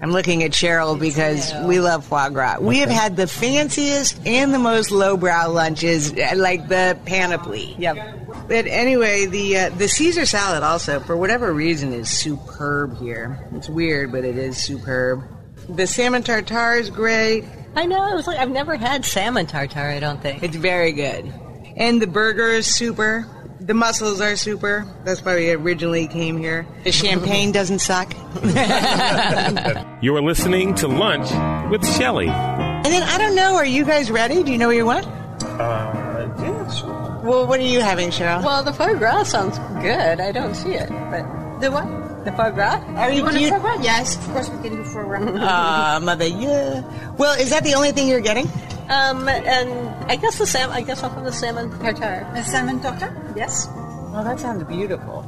I'm 0.00 0.12
looking 0.12 0.44
at 0.44 0.52
Cheryl 0.52 0.98
because 0.98 1.52
we 1.64 1.80
love 1.80 2.04
foie 2.04 2.28
gras. 2.28 2.58
We 2.60 2.78
have 2.78 2.90
had 2.90 3.16
the 3.16 3.26
fanciest 3.26 4.24
and 4.24 4.54
the 4.54 4.58
most 4.58 4.92
lowbrow 4.92 5.50
lunches, 5.50 6.12
uh, 6.12 6.34
like 6.36 6.68
the 6.68 6.96
panoply. 7.04 7.74
Yep. 7.78 8.46
But 8.46 8.66
anyway, 8.66 9.26
the 9.26 9.58
uh, 9.58 9.70
the 9.70 9.88
Caesar 9.88 10.24
salad 10.24 10.62
also, 10.62 11.00
for 11.00 11.16
whatever 11.16 11.52
reason, 11.52 11.92
is 11.92 12.08
superb 12.08 12.96
here. 12.98 13.44
It's 13.54 13.68
weird, 13.68 14.12
but 14.12 14.24
it 14.24 14.36
is 14.36 14.56
superb. 14.56 15.24
The 15.68 15.86
salmon 15.86 16.22
tartare 16.22 16.78
is 16.78 16.90
great. 16.90 17.44
I 17.74 17.84
know. 17.84 18.06
It 18.10 18.14
was 18.14 18.26
like 18.26 18.38
I've 18.38 18.50
never 18.50 18.76
had 18.76 19.04
salmon 19.04 19.46
tartare. 19.46 19.90
I 19.90 19.98
don't 19.98 20.22
think. 20.22 20.44
It's 20.44 20.56
very 20.56 20.92
good. 20.92 21.32
And 21.76 22.00
the 22.00 22.06
burger 22.06 22.48
is 22.48 22.66
super. 22.66 23.26
The 23.68 23.74
mussels 23.74 24.20
are 24.20 24.34
super. 24.34 24.86
That's 25.04 25.22
why 25.22 25.36
we 25.36 25.50
originally 25.52 26.08
came 26.08 26.38
here. 26.38 26.66
The 26.84 26.90
champagne 26.92 27.52
doesn't 27.52 27.80
suck. 27.80 28.12
You 30.00 30.14
are 30.16 30.22
listening 30.22 30.74
to 30.76 30.86
Lunch 30.88 31.28
with 31.70 31.84
Shelley. 31.96 32.28
And 32.28 32.84
then 32.86 33.02
I 33.02 33.18
don't 33.18 33.34
know. 33.34 33.56
Are 33.56 33.64
you 33.66 33.84
guys 33.84 34.10
ready? 34.10 34.42
Do 34.44 34.52
you 34.52 34.56
know 34.58 34.68
what 34.68 34.76
you 34.76 34.86
want? 34.86 35.06
Uh, 35.06 36.30
yeah, 36.40 36.70
sure. 36.70 37.20
Well, 37.24 37.46
what 37.46 37.58
are 37.60 37.64
you 37.64 37.80
having, 37.80 38.10
Cheryl? 38.10 38.42
Well, 38.44 38.62
the 38.62 38.72
foie 38.72 38.94
gras 38.94 39.24
sounds 39.24 39.58
good. 39.82 40.20
I 40.20 40.30
don't 40.32 40.54
see 40.54 40.70
it, 40.74 40.88
but 41.10 41.26
The 41.60 41.70
what? 41.70 41.84
the 42.24 42.32
foie 42.32 42.50
gras. 42.50 42.80
Are 42.96 43.10
you, 43.10 43.18
You 43.18 43.22
want 43.24 43.36
a 43.36 43.40
you- 43.40 43.50
foie 43.50 43.58
gras? 43.58 43.78
Yes, 43.82 44.16
of 44.16 44.24
course 44.32 44.48
we 44.50 44.62
can 44.68 44.76
do 44.76 44.84
foie 44.84 45.02
gras. 45.04 45.26
Ah, 45.40 45.98
mother, 46.02 46.26
yeah. 46.26 46.82
Well, 47.18 47.38
is 47.38 47.50
that 47.50 47.64
the 47.64 47.74
only 47.74 47.90
thing 47.92 48.06
you're 48.08 48.20
getting? 48.20 48.48
Um, 48.88 49.28
and 49.28 49.70
I 50.10 50.16
guess 50.16 50.38
the 50.38 50.46
salmon. 50.46 50.76
I 50.76 50.80
guess 50.82 51.02
I'll 51.02 51.10
have 51.10 51.24
the 51.24 51.32
salmon 51.32 51.70
tartare. 51.78 52.30
The 52.34 52.42
salmon 52.42 52.80
tartare? 52.80 53.14
Yes. 53.36 53.68
Well, 54.12 54.24
that 54.24 54.40
sounds 54.40 54.64
beautiful. 54.64 55.24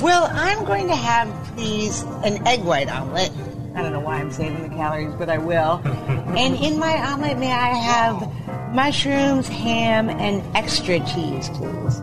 Well, 0.00 0.28
I'm 0.32 0.64
going 0.64 0.88
to 0.88 0.96
have 0.96 1.56
these 1.56 2.02
an 2.24 2.46
egg 2.46 2.64
white 2.64 2.88
omelet. 2.88 3.30
I 3.74 3.82
don't 3.82 3.92
know 3.92 4.00
why 4.00 4.16
I'm 4.20 4.32
saving 4.32 4.62
the 4.62 4.74
calories, 4.74 5.14
but 5.14 5.28
I 5.28 5.36
will. 5.36 5.82
and 5.84 6.54
in 6.56 6.78
my 6.78 6.96
omelet, 6.96 7.38
may 7.38 7.52
I 7.52 7.74
have 7.74 8.74
mushrooms, 8.74 9.48
ham, 9.48 10.08
and 10.08 10.42
extra 10.56 10.98
cheese, 11.00 11.50
please? 11.50 12.00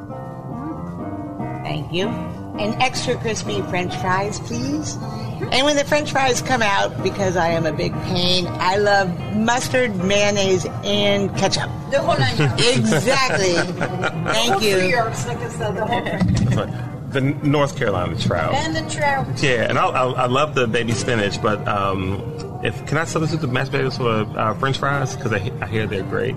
Thank 1.64 1.92
you. 1.92 2.08
And 2.60 2.80
extra 2.82 3.16
crispy 3.16 3.62
French 3.64 3.96
fries, 3.98 4.40
please. 4.42 4.98
And 5.52 5.66
when 5.66 5.76
the 5.76 5.84
French 5.84 6.12
fries 6.12 6.42
come 6.42 6.62
out, 6.62 7.04
because 7.04 7.36
I 7.38 7.50
am 7.50 7.66
a 7.66 7.74
big 7.74 7.94
pain, 8.04 8.48
I 8.48 8.78
love 8.78 9.10
mustard, 9.36 9.96
mayonnaise, 9.98 10.66
and 10.84 11.36
ketchup. 11.38 11.70
The 11.92 12.02
whole 12.02 12.12
onion. 12.12 12.52
Exactly. 12.60 13.56
Whole 13.56 14.34
Thank 14.34 14.62
three 14.62 14.90
you. 14.90 14.96
herbs, 14.96 15.26
like 15.28 15.38
I 15.38 15.50
said, 15.50 15.76
the 15.76 15.86
whole 15.86 16.02
thing. 16.02 16.90
The 17.12 17.22
North 17.22 17.78
Carolina 17.78 18.18
trout. 18.18 18.56
And 18.56 18.76
the 18.76 18.90
trout. 18.90 19.28
Yeah, 19.44 19.70
and 19.70 19.78
I, 19.78 19.86
I, 19.86 20.12
I 20.24 20.26
love 20.26 20.56
the 20.56 20.68
baby 20.68 20.94
spinach, 20.94 21.40
but 21.42 21.66
um, 21.68 22.60
if 22.64 22.84
can 22.88 22.98
I 22.98 23.06
substitute 23.06 23.42
the 23.42 23.48
mashed 23.48 23.70
potatoes 23.70 23.98
for 23.98 24.10
uh, 24.10 24.56
French 24.56 24.80
fries 24.80 25.16
because 25.16 25.32
I, 25.32 25.52
I 25.62 25.68
hear 25.68 25.86
they're 25.86 26.02
great. 26.02 26.36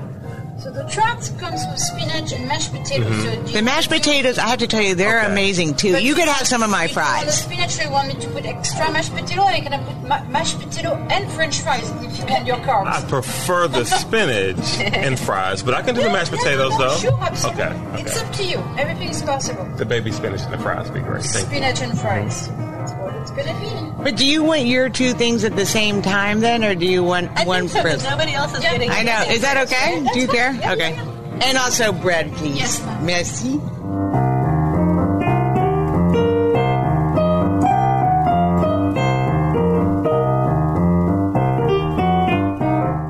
So 0.59 0.71
the 0.71 0.85
trout 0.85 1.31
comes 1.39 1.61
with 1.71 1.79
spinach 1.79 2.33
and 2.33 2.49
mashed 2.49 2.73
potatoes. 2.73 3.07
Mm-hmm. 3.13 3.47
So 3.47 3.53
The 3.53 3.63
mashed 3.63 3.91
potatoes, 3.91 4.39
I 4.39 4.49
have 4.49 4.59
to 4.61 4.67
tell 4.67 4.81
you, 4.83 4.95
they're 4.95 5.21
Okay. 5.21 5.31
amazing 5.33 5.75
too. 5.75 5.93
But 5.93 6.03
You 6.03 6.15
could 6.15 6.29
have 6.29 6.47
some 6.47 6.63
of 6.63 6.71
my 6.71 6.85
if 6.85 6.91
you 6.91 6.95
the 6.95 7.01
fries. 7.01 7.43
spinach, 7.43 7.79
you 7.85 7.91
want 7.91 8.09
me 8.09 8.15
to 8.21 8.29
put 8.29 8.47
extra 8.47 8.91
mashed 8.91 9.15
potato, 9.15 9.43
I 9.43 9.61
can 9.61 9.85
put 9.85 10.09
ma- 10.09 10.25
mashed 10.31 10.59
potato 10.59 10.95
and 11.11 11.31
French 11.33 11.61
fries 11.61 11.89
if 12.03 12.19
you 12.19 12.25
want 12.27 12.47
your 12.47 12.57
I 12.57 13.05
prefer 13.07 13.69
the 13.69 13.85
spinach 14.03 14.79
and 14.81 15.19
fries, 15.19 15.63
but 15.63 15.75
I 15.75 15.83
can 15.83 15.95
do 15.95 16.03
the 16.03 16.09
mashed 16.11 16.33
potatoes 16.33 16.73
yeah, 16.73 16.79
though. 16.79 16.97
Sure, 16.97 17.19
absolutely. 17.21 17.63
Okay, 17.65 18.01
It's 18.03 18.17
up 18.23 18.33
to 18.33 18.45
you. 18.45 18.59
Everything 18.79 19.11
is 19.11 19.23
possible. 19.23 19.65
The 19.77 19.85
baby 19.85 20.11
spinach 20.11 20.41
and 20.41 20.53
the 20.55 20.59
fries 20.59 20.87
would 20.91 20.95
be 20.95 21.01
great. 21.01 21.23
Thank 21.23 21.45
you. 21.45 21.51
Spinach 21.59 21.81
and 21.83 21.99
fries. 21.99 22.49
That's 22.49 22.93
what 22.95 23.15
it's 23.17 23.31
gonna 23.31 23.61
be. 23.61 23.86
But 24.07 24.15
do 24.15 24.25
you 24.25 24.45
want 24.45 24.67
your 24.67 24.89
two 24.89 25.15
things 25.15 25.43
at 25.43 25.57
the 25.57 25.67
same 25.67 26.01
time 26.01 26.39
then, 26.39 26.63
or 26.63 26.77
do 26.77 26.87
you 26.87 27.03
want 27.03 27.29
I 27.37 27.45
one 27.45 27.67
think 27.67 27.73
so, 27.73 27.83
first? 27.83 28.05
nobody 28.09 28.35
else 28.35 28.57
is 28.57 28.63
Yeah. 28.63 28.71
getting. 28.71 28.89
I 28.89 29.03
know. 29.03 29.23
Is 29.29 29.41
that 29.41 29.57
okay? 29.67 29.99
That's 30.01 30.15
Do 30.15 30.21
you 30.21 30.27
fine. 30.29 30.37
care? 30.37 30.53
Yeah, 30.61 30.73
Okay. 30.75 30.95
yeah, 30.95 31.41
And 31.45 31.59
also 31.59 31.91
bread, 31.91 32.33
please. 32.35 32.57
Yes, 32.57 32.81
ma'am. 32.87 33.05
Merci. 33.05 33.61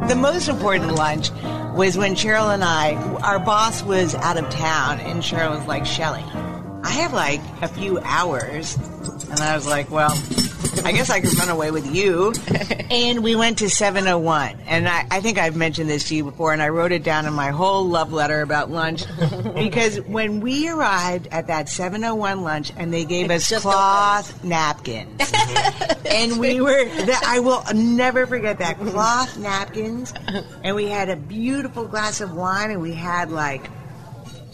The 0.08 0.14
most 0.14 0.48
important 0.48 0.94
lunch 0.94 1.30
was 1.74 1.98
when 1.98 2.14
Cheryl 2.14 2.54
and 2.54 2.62
I, 2.62 2.94
our 3.22 3.38
boss 3.40 3.82
was 3.82 4.14
out 4.14 4.36
of 4.38 4.48
town, 4.50 5.00
and 5.00 5.20
Cheryl 5.20 5.58
was 5.58 5.66
like, 5.66 5.84
Shelley, 5.84 6.22
I 6.84 6.90
have 6.90 7.12
like 7.12 7.40
a 7.60 7.66
few 7.68 7.98
hours. 8.00 8.76
And 9.30 9.40
I 9.40 9.56
was 9.56 9.66
like, 9.66 9.90
well, 9.90 10.14
I 10.84 10.92
guess 10.92 11.10
I 11.10 11.20
could 11.20 11.36
run 11.38 11.48
away 11.48 11.70
with 11.70 11.94
you. 11.94 12.32
and 12.90 13.22
we 13.22 13.36
went 13.36 13.58
to 13.58 13.68
701. 13.68 14.58
And 14.66 14.88
I, 14.88 15.06
I 15.10 15.20
think 15.20 15.38
I've 15.38 15.56
mentioned 15.56 15.88
this 15.88 16.08
to 16.08 16.14
you 16.14 16.24
before, 16.24 16.52
and 16.52 16.62
I 16.62 16.68
wrote 16.68 16.92
it 16.92 17.02
down 17.02 17.26
in 17.26 17.32
my 17.32 17.50
whole 17.50 17.84
love 17.84 18.12
letter 18.12 18.40
about 18.42 18.70
lunch. 18.70 19.04
because 19.54 20.00
when 20.02 20.40
we 20.40 20.68
arrived 20.68 21.28
at 21.30 21.48
that 21.48 21.68
701 21.68 22.42
lunch 22.42 22.72
and 22.76 22.92
they 22.92 23.04
gave 23.04 23.30
us 23.30 23.48
cloth 23.60 24.44
napkins, 24.44 25.20
and 26.06 26.38
we 26.38 26.60
were, 26.60 26.84
that, 26.84 27.22
I 27.26 27.40
will 27.40 27.62
never 27.74 28.26
forget 28.26 28.58
that 28.58 28.78
cloth 28.78 29.36
napkins. 29.38 30.12
And 30.62 30.76
we 30.76 30.86
had 30.88 31.08
a 31.08 31.16
beautiful 31.16 31.86
glass 31.86 32.20
of 32.20 32.34
wine, 32.34 32.70
and 32.70 32.80
we 32.80 32.92
had 32.92 33.30
like 33.30 33.70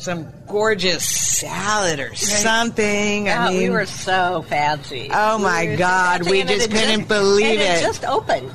some 0.03 0.27
gorgeous 0.49 1.05
salad 1.05 2.01
or 2.01 2.15
something. 2.15 3.29
I 3.29 3.47
Oh, 3.47 3.51
mean, 3.51 3.63
we 3.63 3.71
were 3.71 3.87
so 3.87 4.43
fancy. 4.49 5.09
Oh, 5.13 5.39
my 5.39 5.67
so 5.67 5.77
God, 5.79 6.29
we 6.29 6.43
just 6.43 6.71
couldn't 6.71 7.09
believe 7.09 7.61
and 7.61 7.61
it. 7.61 7.79
It 7.79 7.83
just 7.83 8.05
opened. 8.05 8.51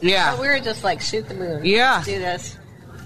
yeah. 0.00 0.34
So 0.34 0.40
we 0.40 0.48
were 0.48 0.60
just 0.60 0.84
like, 0.84 1.00
shoot 1.00 1.28
the 1.28 1.34
moon. 1.34 1.64
Yeah. 1.64 1.94
Let's 1.96 2.06
do 2.06 2.18
this. 2.18 2.56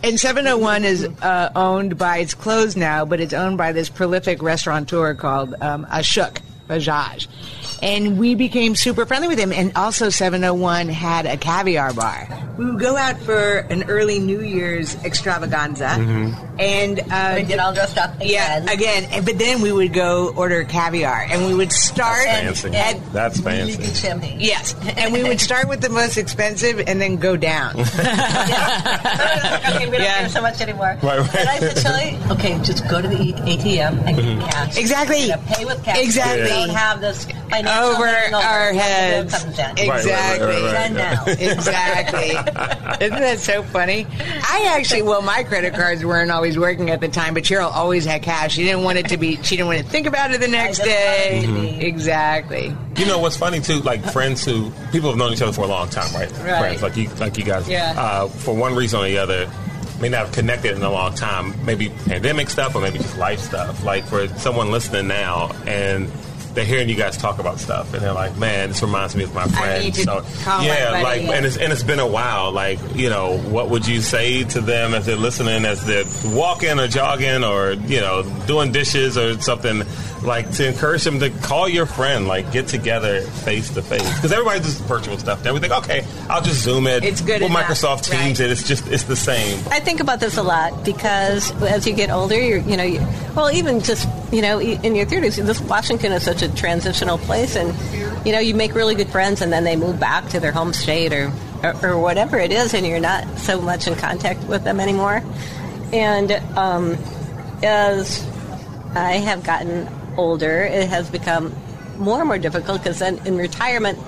And 0.04 0.18
701 0.18 0.84
is 0.84 1.04
uh, 1.22 1.50
owned 1.54 1.96
by, 1.96 2.18
it's 2.18 2.34
closed 2.34 2.76
now, 2.76 3.04
but 3.04 3.20
it's 3.20 3.32
owned 3.32 3.56
by 3.56 3.72
this 3.72 3.88
prolific 3.88 4.42
restaurateur 4.42 5.14
called 5.14 5.54
um, 5.60 5.86
Ashok 5.86 6.38
Bajaj. 6.68 7.26
And 7.82 8.16
we 8.18 8.34
became 8.36 8.74
super 8.76 9.04
friendly 9.06 9.26
with 9.28 9.38
him. 9.38 9.52
And 9.52 9.72
also, 9.76 10.08
701 10.08 10.88
had 10.88 11.26
a 11.26 11.36
caviar 11.36 11.92
bar. 11.92 12.28
We 12.56 12.64
would 12.66 12.78
go 12.80 12.96
out 12.96 13.18
for 13.18 13.58
an 13.70 13.82
early 13.84 14.18
New 14.20 14.40
Year's 14.40 14.94
extravaganza. 15.04 15.88
And 16.58 17.00
uh, 17.10 17.32
We 17.36 17.42
get 17.42 17.58
all 17.58 17.72
dressed 17.74 17.98
up 17.98 18.14
yeah, 18.20 18.58
again. 18.58 18.68
again. 18.68 19.04
And- 19.10 19.24
But 19.26 19.38
then 19.38 19.60
we 19.62 19.72
would 19.72 19.92
go 19.92 20.32
order 20.36 20.62
caviar. 20.64 21.26
And 21.28 21.46
we 21.46 21.54
would 21.54 21.72
start 21.72 22.24
That's 22.24 22.60
Fancy. 22.60 22.78
at 22.78 23.12
That's 23.12 23.40
fancy. 23.40 23.76
good. 23.78 24.40
Yes, 24.40 24.74
and 24.96 25.12
we 25.12 25.22
would 25.24 25.40
start 25.40 25.68
with 25.68 25.80
the 25.80 25.88
most 25.88 26.16
expensive 26.18 26.78
and 26.86 27.00
then 27.00 27.16
go 27.16 27.36
down. 27.36 27.74
okay, 28.52 29.88
we 29.88 29.96
don't 29.96 30.02
Yeah. 30.02 30.18
care 30.20 30.28
so 30.28 30.40
much 30.42 30.60
anymore. 30.60 30.96
Right, 31.02 31.18
right. 31.18 31.34
And 31.36 31.48
I 31.48 31.58
said, 31.58 31.78
Shelley, 31.78 32.18
okay, 32.30 32.58
just 32.62 32.86
go 32.88 33.00
to 33.02 33.08
the 33.08 33.32
ATM 33.32 34.06
and 34.06 34.16
get 34.16 34.40
cash. 34.50 34.76
Exactly. 34.78 35.30
Pay 35.48 35.64
with 35.64 35.82
cash. 35.84 35.98
Exactly. 35.98 36.42
We 36.44 36.50
don't 36.52 36.70
have 36.70 37.00
this 37.00 37.24
financial 37.24 37.70
Over 37.72 38.06
our 38.06 38.12
when 38.12 38.24
the 38.24 38.30
bill 38.30 38.40
heads. 38.80 39.44
Exactly. 39.44 39.88
Right, 39.88 40.04
right, 40.04 40.40
right, 40.40 40.62
right, 40.62 40.72
right. 40.72 40.92
Now. 40.92 41.24
exactly. 41.26 42.30
Isn't 43.06 43.20
that 43.20 43.38
so 43.40 43.62
funny? 43.62 44.06
I 44.20 44.72
actually, 44.76 45.02
well, 45.02 45.22
my 45.22 45.42
credit 45.44 45.74
cards 45.74 46.04
weren't 46.04 46.30
always 46.30 46.58
working 46.58 46.90
at 46.90 47.00
the 47.00 47.08
time, 47.08 47.34
but 47.34 47.42
Cheryl 47.44 47.70
always 47.72 48.04
had 48.04 48.22
cash. 48.22 48.54
She 48.54 48.64
didn't 48.64 48.82
want 48.84 48.98
it 48.98 49.08
to 49.08 49.16
be. 49.16 49.36
She 49.42 49.56
didn't 49.56 49.66
want 49.68 49.78
to 49.80 49.84
think 49.84 50.06
about 50.06 50.30
it 50.32 50.40
the 50.40 50.48
next 50.48 50.78
day. 50.78 51.42
wanted 51.46 51.62
it 51.64 51.72
to 51.72 51.78
be- 51.80 51.86
Exactly. 51.86 52.76
You 52.96 53.06
know 53.06 53.18
what's 53.18 53.36
funny 53.36 53.60
too? 53.60 53.80
Like 53.80 54.04
friends 54.04 54.44
who 54.44 54.70
people 54.92 55.08
have 55.10 55.18
known 55.18 55.32
each 55.32 55.42
other 55.42 55.52
for 55.52 55.62
a 55.62 55.66
long 55.66 55.88
time, 55.88 56.12
right? 56.14 56.30
Right. 56.38 56.58
Friends 56.78 56.82
like 56.82 56.96
you, 56.96 57.08
like 57.14 57.36
you 57.38 57.44
guys. 57.44 57.68
Yeah. 57.68 57.94
Uh, 57.96 58.28
for 58.28 58.54
one 58.54 58.74
reason 58.74 59.00
or 59.00 59.04
the 59.04 59.18
other, 59.18 59.50
may 60.00 60.08
not 60.08 60.26
have 60.26 60.32
connected 60.32 60.76
in 60.76 60.82
a 60.82 60.90
long 60.90 61.14
time. 61.14 61.54
Maybe 61.64 61.88
pandemic 62.06 62.50
stuff, 62.50 62.74
or 62.74 62.80
maybe 62.82 62.98
just 62.98 63.16
life 63.16 63.40
stuff. 63.40 63.84
Like 63.84 64.04
for 64.04 64.28
someone 64.28 64.70
listening 64.70 65.08
now 65.08 65.52
and. 65.66 66.10
They're 66.54 66.64
hearing 66.64 66.88
you 66.88 66.94
guys 66.94 67.16
talk 67.16 67.38
about 67.38 67.58
stuff, 67.58 67.92
and 67.94 68.02
they're 68.02 68.12
like, 68.12 68.36
"Man, 68.36 68.68
this 68.68 68.82
reminds 68.82 69.16
me 69.16 69.24
of 69.24 69.34
my 69.34 69.46
friend." 69.46 69.82
so, 70.04 70.24
yeah, 70.64 70.90
like, 71.02 71.22
and 71.22 71.46
it's 71.46 71.56
and 71.56 71.72
it's 71.72 71.82
been 71.82 71.98
a 71.98 72.06
while. 72.06 72.52
Like, 72.52 72.78
you 72.94 73.08
know, 73.08 73.38
what 73.38 73.70
would 73.70 73.86
you 73.86 74.00
say 74.00 74.44
to 74.44 74.60
them 74.60 74.94
as 74.94 75.06
they're 75.06 75.16
listening, 75.16 75.64
as 75.64 75.84
they're 75.86 76.04
walking 76.34 76.78
or 76.78 76.88
jogging 76.88 77.44
or 77.44 77.72
you 77.72 78.00
know 78.00 78.22
doing 78.46 78.72
dishes 78.72 79.16
or 79.16 79.40
something, 79.40 79.82
like 80.24 80.50
to 80.52 80.68
encourage 80.68 81.04
them 81.04 81.20
to 81.20 81.30
call 81.30 81.68
your 81.68 81.86
friend, 81.86 82.28
like 82.28 82.52
get 82.52 82.68
together 82.68 83.22
face 83.22 83.70
to 83.74 83.82
face, 83.82 84.02
because 84.14 84.32
everybody 84.32 84.60
does 84.60 84.80
virtual 84.80 85.18
stuff. 85.18 85.44
Now 85.44 85.54
we 85.54 85.60
think, 85.60 85.72
okay, 85.72 86.04
I'll 86.28 86.42
just 86.42 86.62
Zoom 86.62 86.86
it. 86.86 87.04
It's 87.04 87.20
good 87.20 87.40
We'll 87.40 87.50
enough, 87.50 87.66
Microsoft 87.66 88.04
Teams 88.04 88.40
right. 88.40 88.48
it. 88.48 88.52
It's 88.52 88.66
just 88.66 88.86
it's 88.88 89.04
the 89.04 89.16
same. 89.16 89.58
I 89.70 89.80
think 89.80 90.00
about 90.00 90.20
this 90.20 90.36
a 90.36 90.42
lot 90.42 90.84
because 90.84 91.50
as 91.62 91.86
you 91.86 91.94
get 91.94 92.10
older, 92.10 92.40
you're, 92.40 92.58
you 92.58 92.76
know, 92.76 92.84
you, 92.84 93.00
well, 93.34 93.50
even 93.50 93.80
just, 93.80 94.08
you 94.32 94.42
know, 94.42 94.60
in 94.60 94.94
your 94.94 95.06
30s, 95.06 95.44
this 95.44 95.60
Washington 95.60 96.12
is 96.12 96.24
such 96.24 96.42
a 96.42 96.54
transitional 96.54 97.18
place, 97.18 97.56
and, 97.56 97.74
you 98.26 98.32
know, 98.32 98.38
you 98.38 98.54
make 98.54 98.74
really 98.74 98.94
good 98.94 99.08
friends 99.08 99.40
and 99.40 99.52
then 99.52 99.64
they 99.64 99.76
move 99.76 99.98
back 99.98 100.28
to 100.30 100.40
their 100.40 100.52
home 100.52 100.72
state 100.72 101.12
or, 101.12 101.32
or, 101.62 101.86
or 101.86 101.98
whatever 101.98 102.38
it 102.38 102.52
is, 102.52 102.74
and 102.74 102.86
you're 102.86 103.00
not 103.00 103.38
so 103.38 103.60
much 103.60 103.86
in 103.86 103.94
contact 103.96 104.44
with 104.44 104.64
them 104.64 104.80
anymore. 104.80 105.22
And 105.92 106.32
um, 106.56 106.96
as 107.62 108.26
I 108.94 109.12
have 109.12 109.44
gotten 109.44 109.88
older, 110.16 110.62
it 110.64 110.88
has 110.88 111.10
become 111.10 111.54
more 111.98 112.20
and 112.20 112.28
more 112.28 112.38
difficult 112.38 112.82
because 112.82 112.98
then 112.98 113.24
in 113.26 113.36
retirement, 113.36 113.98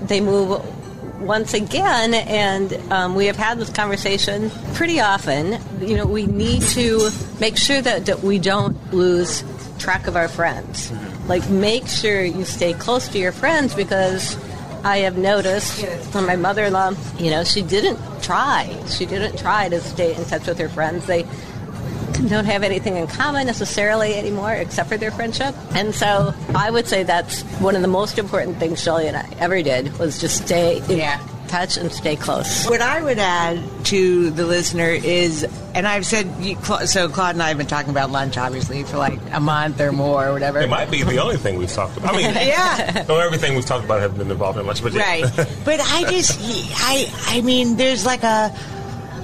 they 0.00 0.20
move 0.20 0.62
once 1.20 1.54
again, 1.54 2.14
and 2.14 2.72
um, 2.92 3.14
we 3.14 3.26
have 3.26 3.36
had 3.36 3.58
this 3.58 3.70
conversation 3.70 4.50
pretty 4.74 5.00
often. 5.00 5.58
You 5.80 5.96
know, 5.96 6.06
we 6.06 6.26
need 6.26 6.62
to 6.62 7.10
make 7.40 7.56
sure 7.56 7.80
that, 7.80 8.06
that 8.06 8.20
we 8.20 8.38
don't 8.38 8.92
lose 8.92 9.44
track 9.78 10.06
of 10.06 10.16
our 10.16 10.28
friends. 10.28 10.92
Like, 11.26 11.48
make 11.48 11.86
sure 11.86 12.24
you 12.24 12.44
stay 12.44 12.72
close 12.72 13.08
to 13.08 13.18
your 13.18 13.32
friends 13.32 13.74
because 13.74 14.36
I 14.84 14.98
have 14.98 15.16
noticed 15.16 15.84
from 16.10 16.26
my 16.26 16.36
mother 16.36 16.64
in 16.64 16.72
law, 16.72 16.92
you 17.18 17.30
know, 17.30 17.44
she 17.44 17.62
didn't 17.62 17.98
try. 18.22 18.76
She 18.88 19.06
didn't 19.06 19.38
try 19.38 19.68
to 19.68 19.80
stay 19.80 20.14
in 20.14 20.24
touch 20.24 20.46
with 20.46 20.58
her 20.58 20.68
friends. 20.68 21.06
They 21.06 21.24
don't 22.28 22.44
have 22.44 22.62
anything 22.62 22.96
in 22.96 23.06
common 23.06 23.46
necessarily 23.46 24.14
anymore 24.14 24.52
except 24.52 24.88
for 24.88 24.96
their 24.96 25.10
friendship. 25.10 25.54
And 25.74 25.94
so 25.94 26.34
I 26.54 26.70
would 26.70 26.86
say 26.86 27.02
that's 27.02 27.42
one 27.60 27.76
of 27.76 27.82
the 27.82 27.88
most 27.88 28.18
important 28.18 28.58
things 28.58 28.82
Shelley 28.82 29.08
and 29.08 29.16
I 29.16 29.28
ever 29.38 29.62
did 29.62 29.98
was 29.98 30.20
just 30.20 30.44
stay 30.46 30.78
in 30.88 30.98
Yeah. 30.98 31.20
touch 31.48 31.76
and 31.76 31.92
stay 31.92 32.16
close. 32.16 32.66
What 32.66 32.80
I 32.80 33.02
would 33.02 33.18
add 33.18 33.60
to 33.86 34.30
the 34.30 34.46
listener 34.46 34.88
is, 34.88 35.46
and 35.74 35.86
I've 35.86 36.06
said, 36.06 36.26
you- 36.40 36.56
so 36.86 37.10
Claude 37.10 37.34
and 37.34 37.42
I 37.42 37.48
have 37.48 37.58
been 37.58 37.66
talking 37.66 37.90
about 37.90 38.10
lunch, 38.10 38.38
obviously, 38.38 38.84
for 38.84 38.96
like 38.96 39.18
a 39.32 39.40
month 39.40 39.78
or 39.78 39.92
more 39.92 40.28
or 40.28 40.32
whatever. 40.32 40.60
It 40.60 40.70
might 40.70 40.90
be 40.90 41.02
the 41.02 41.18
only 41.20 41.36
thing 41.36 41.58
we've 41.58 41.70
talked 41.70 41.98
about. 41.98 42.14
I 42.14 42.16
mean, 42.16 42.34
Yeah. 42.34 43.04
no, 43.06 43.18
everything 43.18 43.54
we've 43.54 43.66
talked 43.66 43.84
about 43.84 44.00
has 44.00 44.12
been 44.12 44.30
involved 44.30 44.58
in 44.58 44.66
lunch, 44.66 44.82
but 44.82 44.92
yeah. 44.94 45.02
Right. 45.02 45.24
But 45.64 45.80
I 45.82 46.10
just, 46.10 46.40
I, 46.76 47.12
I 47.26 47.42
mean, 47.42 47.76
there's 47.76 48.06
like 48.06 48.22
a, 48.22 48.56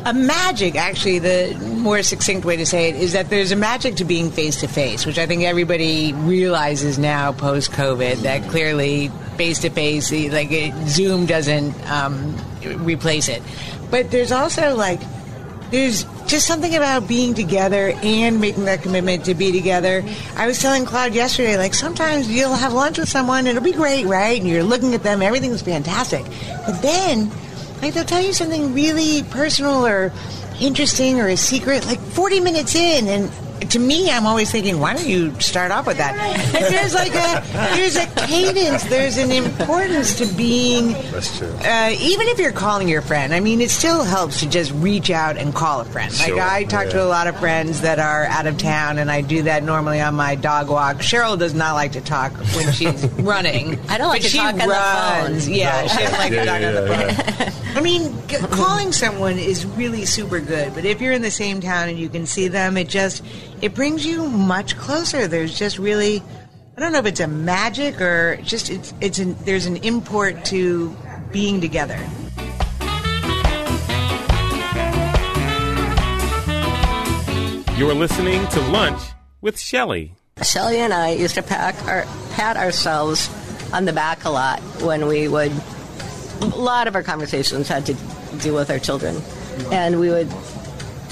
a 0.08 0.14
magic, 0.14 0.74
actually, 0.74 1.18
the 1.18 1.54
more 1.76 2.02
succinct 2.02 2.46
way 2.46 2.56
to 2.56 2.64
say 2.64 2.88
it 2.88 2.96
is 2.96 3.12
that 3.12 3.28
there's 3.28 3.52
a 3.52 3.56
magic 3.56 3.96
to 3.96 4.06
being 4.06 4.30
face 4.30 4.60
to 4.60 4.66
face, 4.66 5.04
which 5.04 5.18
I 5.18 5.26
think 5.26 5.42
everybody 5.42 6.14
realizes 6.14 6.98
now 6.98 7.32
post 7.32 7.72
COVID 7.72 8.22
that 8.22 8.48
clearly 8.48 9.08
face 9.36 9.58
to 9.60 9.70
face, 9.70 10.10
like 10.10 10.50
it, 10.50 10.72
Zoom 10.88 11.26
doesn't 11.26 11.74
um, 11.90 12.34
replace 12.64 13.28
it. 13.28 13.42
But 13.90 14.10
there's 14.10 14.32
also 14.32 14.74
like, 14.74 15.00
there's 15.70 16.04
just 16.26 16.46
something 16.46 16.74
about 16.74 17.06
being 17.06 17.34
together 17.34 17.92
and 18.02 18.40
making 18.40 18.64
that 18.64 18.80
commitment 18.80 19.26
to 19.26 19.34
be 19.34 19.52
together. 19.52 20.02
I 20.36 20.46
was 20.46 20.58
telling 20.58 20.86
Claude 20.86 21.12
yesterday, 21.12 21.58
like 21.58 21.74
sometimes 21.74 22.30
you'll 22.30 22.54
have 22.54 22.72
lunch 22.72 22.96
with 22.96 23.10
someone, 23.10 23.40
and 23.40 23.48
it'll 23.48 23.62
be 23.62 23.72
great, 23.72 24.06
right? 24.06 24.40
And 24.40 24.48
you're 24.48 24.62
looking 24.62 24.94
at 24.94 25.02
them, 25.02 25.20
everything's 25.20 25.60
fantastic. 25.60 26.24
But 26.64 26.80
then, 26.80 27.30
like 27.82 27.94
they'll 27.94 28.04
tell 28.04 28.22
you 28.22 28.32
something 28.32 28.74
really 28.74 29.22
personal 29.24 29.86
or 29.86 30.12
interesting 30.60 31.20
or 31.20 31.28
a 31.28 31.36
secret, 31.36 31.86
like 31.86 32.00
40 32.00 32.40
minutes 32.40 32.74
in, 32.74 33.08
and 33.08 33.30
to 33.60 33.78
me, 33.78 34.10
I'm 34.10 34.26
always 34.26 34.50
thinking, 34.50 34.78
why 34.80 34.94
don't 34.94 35.06
you 35.06 35.38
start 35.40 35.70
off 35.70 35.86
with 35.86 35.98
that? 35.98 36.14
And 36.16 36.64
there's 36.74 36.94
like 36.94 37.12
a 37.14 37.42
there's 37.76 37.96
a 37.96 38.06
cadence, 38.26 38.84
there's 38.84 39.16
an 39.16 39.30
importance 39.32 40.16
to 40.18 40.26
being 40.36 40.92
That's 41.10 41.36
true. 41.38 41.48
uh, 41.48 41.90
even 41.98 42.28
if 42.28 42.38
you're 42.38 42.52
calling 42.52 42.88
your 42.88 43.02
friend, 43.02 43.32
I 43.34 43.40
mean, 43.40 43.60
it 43.60 43.70
still 43.70 44.04
helps 44.04 44.40
to 44.40 44.48
just 44.48 44.72
reach 44.72 45.10
out 45.10 45.36
and 45.36 45.54
call 45.54 45.80
a 45.80 45.84
friend. 45.84 46.12
Sure, 46.12 46.36
Like 46.36 46.44
I 46.44 46.64
talk 46.64 46.88
to 46.90 47.02
a 47.02 47.06
lot 47.06 47.26
of 47.26 47.38
friends 47.38 47.80
that 47.82 47.98
are 47.98 48.24
out 48.26 48.46
of 48.46 48.58
town, 48.58 48.98
and 48.98 49.10
I 49.10 49.20
do 49.20 49.42
that 49.42 49.62
normally 49.62 50.00
on 50.00 50.14
my 50.14 50.34
dog 50.34 50.68
walk. 50.68 50.98
Cheryl 50.98 51.38
does 51.38 51.54
not 51.54 51.74
like 51.74 51.92
to 51.92 52.00
talk 52.00 52.32
when 52.54 52.72
she's 52.72 53.04
running. 53.20 53.78
I 53.88 53.98
don't 53.98 54.08
like 54.08 54.22
but 54.22 54.24
to 54.24 54.28
she 54.30 54.38
talk 54.38 54.52
on 54.52 54.58
the 54.58 54.64
phone. 54.64 54.70
runs. 55.32 55.48
Yeah, 55.48 55.86
she 55.86 55.98
doesn't 55.98 56.18
like 56.18 56.32
Yeah, 56.32 56.44
to 56.44 56.46
talk 56.46 56.60
yeah, 56.60 56.68
on 56.68 56.74
the 56.74 57.14
phone. 57.52 57.52
I 57.76 57.80
mean, 57.80 58.14
g- 58.28 58.36
calling 58.50 58.92
someone 58.92 59.38
is 59.38 59.64
really 59.66 60.04
super 60.04 60.40
good, 60.40 60.74
but 60.74 60.84
if 60.84 61.00
you're 61.00 61.12
in 61.12 61.22
the 61.22 61.30
same 61.30 61.60
town 61.60 61.88
and 61.88 61.98
you 61.98 62.08
can 62.08 62.26
see 62.26 62.48
them, 62.48 62.76
it 62.76 62.88
just 62.88 63.22
it 63.60 63.74
brings 63.74 64.06
you 64.06 64.28
much 64.28 64.76
closer. 64.76 65.26
There's 65.26 65.58
just 65.58 65.78
really, 65.78 66.22
I 66.76 66.80
don't 66.80 66.92
know 66.92 66.98
if 66.98 67.06
it's 67.06 67.20
a 67.20 67.26
magic 67.26 68.00
or 68.00 68.38
just 68.42 68.70
it's 68.70 68.94
it's 69.00 69.18
an, 69.18 69.36
there's 69.44 69.66
an 69.66 69.78
import 69.78 70.44
to 70.46 70.96
being 71.32 71.60
together. 71.60 71.98
You're 77.76 77.94
listening 77.94 78.46
to 78.48 78.60
Lunch 78.70 79.00
with 79.40 79.58
Shelley. 79.58 80.14
Shelly 80.42 80.78
and 80.78 80.92
I 80.92 81.10
used 81.10 81.34
to 81.36 81.42
pack 81.42 81.80
our, 81.86 82.06
pat 82.32 82.56
ourselves 82.56 83.28
on 83.72 83.84
the 83.84 83.92
back 83.92 84.24
a 84.24 84.30
lot 84.30 84.60
when 84.82 85.06
we 85.06 85.28
would. 85.28 85.52
A 86.40 86.46
lot 86.46 86.86
of 86.86 86.94
our 86.94 87.02
conversations 87.02 87.66
had 87.66 87.86
to 87.86 87.96
do 88.40 88.54
with 88.54 88.70
our 88.70 88.78
children, 88.78 89.20
and 89.72 89.98
we 89.98 90.08
would 90.08 90.28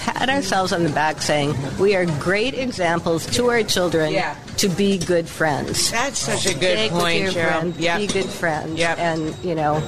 pat 0.07 0.29
ourselves 0.31 0.73
on 0.73 0.85
the 0.85 0.91
back 0.91 1.21
saying, 1.21 1.55
"We 1.79 1.97
are 1.97 2.07
great 2.21 2.55
examples 2.55 3.27
to 3.37 3.51
our 3.51 3.63
children 3.63 4.13
Yeah. 4.13 4.35
to 4.59 4.69
be 4.69 4.99
good 4.99 5.29
friends." 5.29 5.91
That's 5.91 6.19
such 6.21 6.47
a 6.47 6.55
good 6.55 6.79
Stick 6.79 6.93
with 6.93 7.01
point, 7.01 7.23
your 7.23 7.33
Cheryl. 7.33 7.51
friends, 7.51 7.79
Yep. 7.79 7.99
Be 7.99 8.07
good 8.07 8.31
friends, 8.31 8.79
Yep. 8.79 8.99
and 8.99 9.35
you 9.43 9.55
know, 9.55 9.83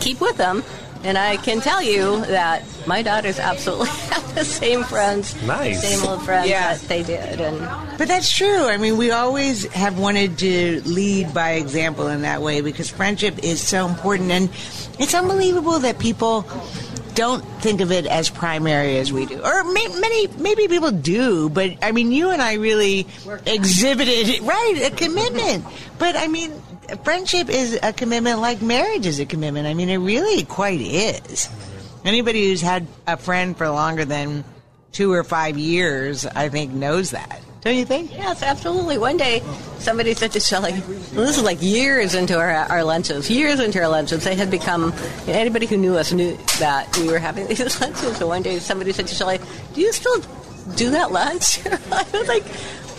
keep 0.00 0.20
with 0.20 0.36
them. 0.36 0.62
And 1.02 1.18
I 1.18 1.36
can 1.36 1.60
tell 1.60 1.82
you 1.82 2.24
that 2.26 2.62
my 2.86 3.02
daughters 3.02 3.38
absolutely 3.38 3.88
have 4.10 4.34
the 4.34 4.44
same 4.44 4.84
friends, 4.84 5.34
Nice. 5.46 5.82
same 5.82 6.02
old 6.08 6.22
friends 6.22 6.48
Yeah. 6.48 6.72
that 6.74 6.88
they 6.88 7.02
did, 7.02 7.40
and 7.40 7.58
But 7.98 8.08
that's 8.08 8.30
true. 8.30 8.64
I 8.68 8.76
mean, 8.78 8.96
we 8.96 9.10
always 9.10 9.64
have 9.72 9.98
wanted 9.98 10.38
to 10.38 10.82
lead 10.86 11.32
by 11.34 11.52
example 11.52 12.08
in 12.08 12.22
that 12.22 12.40
way 12.42 12.60
because 12.62 12.88
friendship 12.88 13.38
is 13.42 13.60
so 13.60 13.86
important. 13.86 14.30
And 14.30 14.48
it's 14.98 15.14
unbelievable 15.14 15.78
that 15.80 15.98
people 15.98 16.44
don't 17.14 17.44
think 17.60 17.80
of 17.80 17.92
it 17.92 18.06
as 18.06 18.30
primary 18.30 18.98
as 18.98 19.12
we 19.12 19.26
do. 19.26 19.40
Or 19.42 19.64
may, 19.64 19.88
many, 20.00 20.26
maybe 20.38 20.68
people 20.68 20.90
do, 20.90 21.48
but 21.48 21.76
I 21.82 21.92
mean, 21.92 22.12
you 22.12 22.30
and 22.30 22.42
I 22.42 22.54
really 22.54 23.06
exhibited, 23.46 24.40
right, 24.42 24.90
a 24.92 24.94
commitment. 24.94 25.64
But 25.98 26.16
I 26.16 26.28
mean, 26.28 26.52
friendship 27.02 27.48
is 27.48 27.78
a 27.82 27.92
commitment 27.92 28.40
like 28.40 28.62
marriage 28.62 29.06
is 29.06 29.20
a 29.20 29.26
commitment. 29.26 29.66
I 29.66 29.74
mean, 29.74 29.88
it 29.88 29.98
really 29.98 30.44
quite 30.44 30.80
is. 30.80 31.48
Anybody 32.04 32.50
who's 32.50 32.60
had 32.60 32.86
a 33.06 33.16
friend 33.16 33.56
for 33.56 33.68
longer 33.68 34.04
than 34.04 34.44
two 34.92 35.12
or 35.12 35.24
five 35.24 35.56
years, 35.56 36.26
I 36.26 36.48
think, 36.48 36.72
knows 36.72 37.12
that. 37.12 37.40
Don't 37.64 37.76
you 37.76 37.86
think? 37.86 38.12
Yes, 38.12 38.42
absolutely. 38.42 38.98
One 38.98 39.16
day, 39.16 39.42
somebody 39.78 40.12
said 40.12 40.32
to 40.32 40.40
Shelley, 40.40 40.72
well, 41.14 41.24
this 41.24 41.38
is 41.38 41.42
like 41.42 41.62
years 41.62 42.14
into 42.14 42.38
our, 42.38 42.50
our 42.50 42.84
lunches, 42.84 43.30
years 43.30 43.58
into 43.58 43.80
our 43.82 43.88
lunches, 43.88 44.22
they 44.24 44.34
had 44.34 44.50
become, 44.50 44.92
anybody 45.26 45.64
who 45.64 45.78
knew 45.78 45.96
us 45.96 46.12
knew 46.12 46.36
that 46.58 46.94
we 46.98 47.08
were 47.10 47.18
having 47.18 47.46
these 47.48 47.80
lunches. 47.80 48.18
So 48.18 48.26
one 48.26 48.42
day, 48.42 48.58
somebody 48.58 48.92
said 48.92 49.06
to 49.06 49.14
Shelley, 49.14 49.38
do 49.72 49.80
you 49.80 49.92
still 49.92 50.20
do 50.76 50.90
that 50.90 51.10
lunch? 51.10 51.64
I 51.90 52.04
was 52.12 52.28
like, 52.28 52.44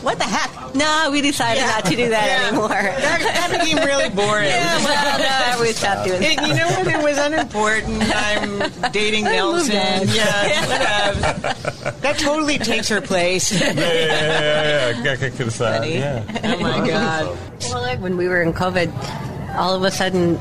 what 0.02 0.18
the 0.18 0.24
heck? 0.26 0.76
No, 0.76 1.10
we 1.12 1.22
decided 1.22 1.62
not 1.62 1.86
to 1.86 1.96
do 1.96 2.10
that 2.10 2.26
Yeah. 2.28 2.48
anymore. 2.48 2.68
That, 2.70 3.22
that 3.50 3.60
became 3.60 3.78
really 3.78 4.10
boring. 4.10 4.46
yeah, 4.50 4.78
well, 4.84 5.20
no, 5.20 5.45
we 5.66 5.74
stopped 5.74 6.08
doing 6.08 6.22
It- 6.22 6.42
you 6.48 6.54
know 6.54 6.68
what? 6.70 6.88
It 6.88 7.04
was 7.04 7.18
unimportant. 7.18 8.02
I'm 8.16 8.92
dating 8.92 9.24
Nelson. 9.36 9.76
on. 9.76 10.08
Yeah, 10.08 10.68
whatever. 10.68 11.92
That 12.02 12.18
totally 12.20 12.58
takes 12.58 12.88
her 12.90 13.02
place. 13.02 13.52
Yeah, 13.52 13.72
yeah, 13.72 13.82
yeah, 13.82 14.92
yeah. 14.92 15.04
yeah. 15.04 15.12
I 15.12 15.16
could 15.18 15.38
decide. 15.38 15.80
Funny. 15.80 15.96
Yeah. 15.96 16.24
Oh 16.44 16.60
my 16.60 16.88
god. 16.88 17.38
Well, 17.70 17.82
like 17.82 18.00
when 18.00 18.18
we 18.18 18.28
were 18.28 18.42
in 18.42 18.54
COVID, 18.54 19.56
all 19.56 19.76
of 19.76 19.84
a 19.84 19.92
sudden 19.92 20.38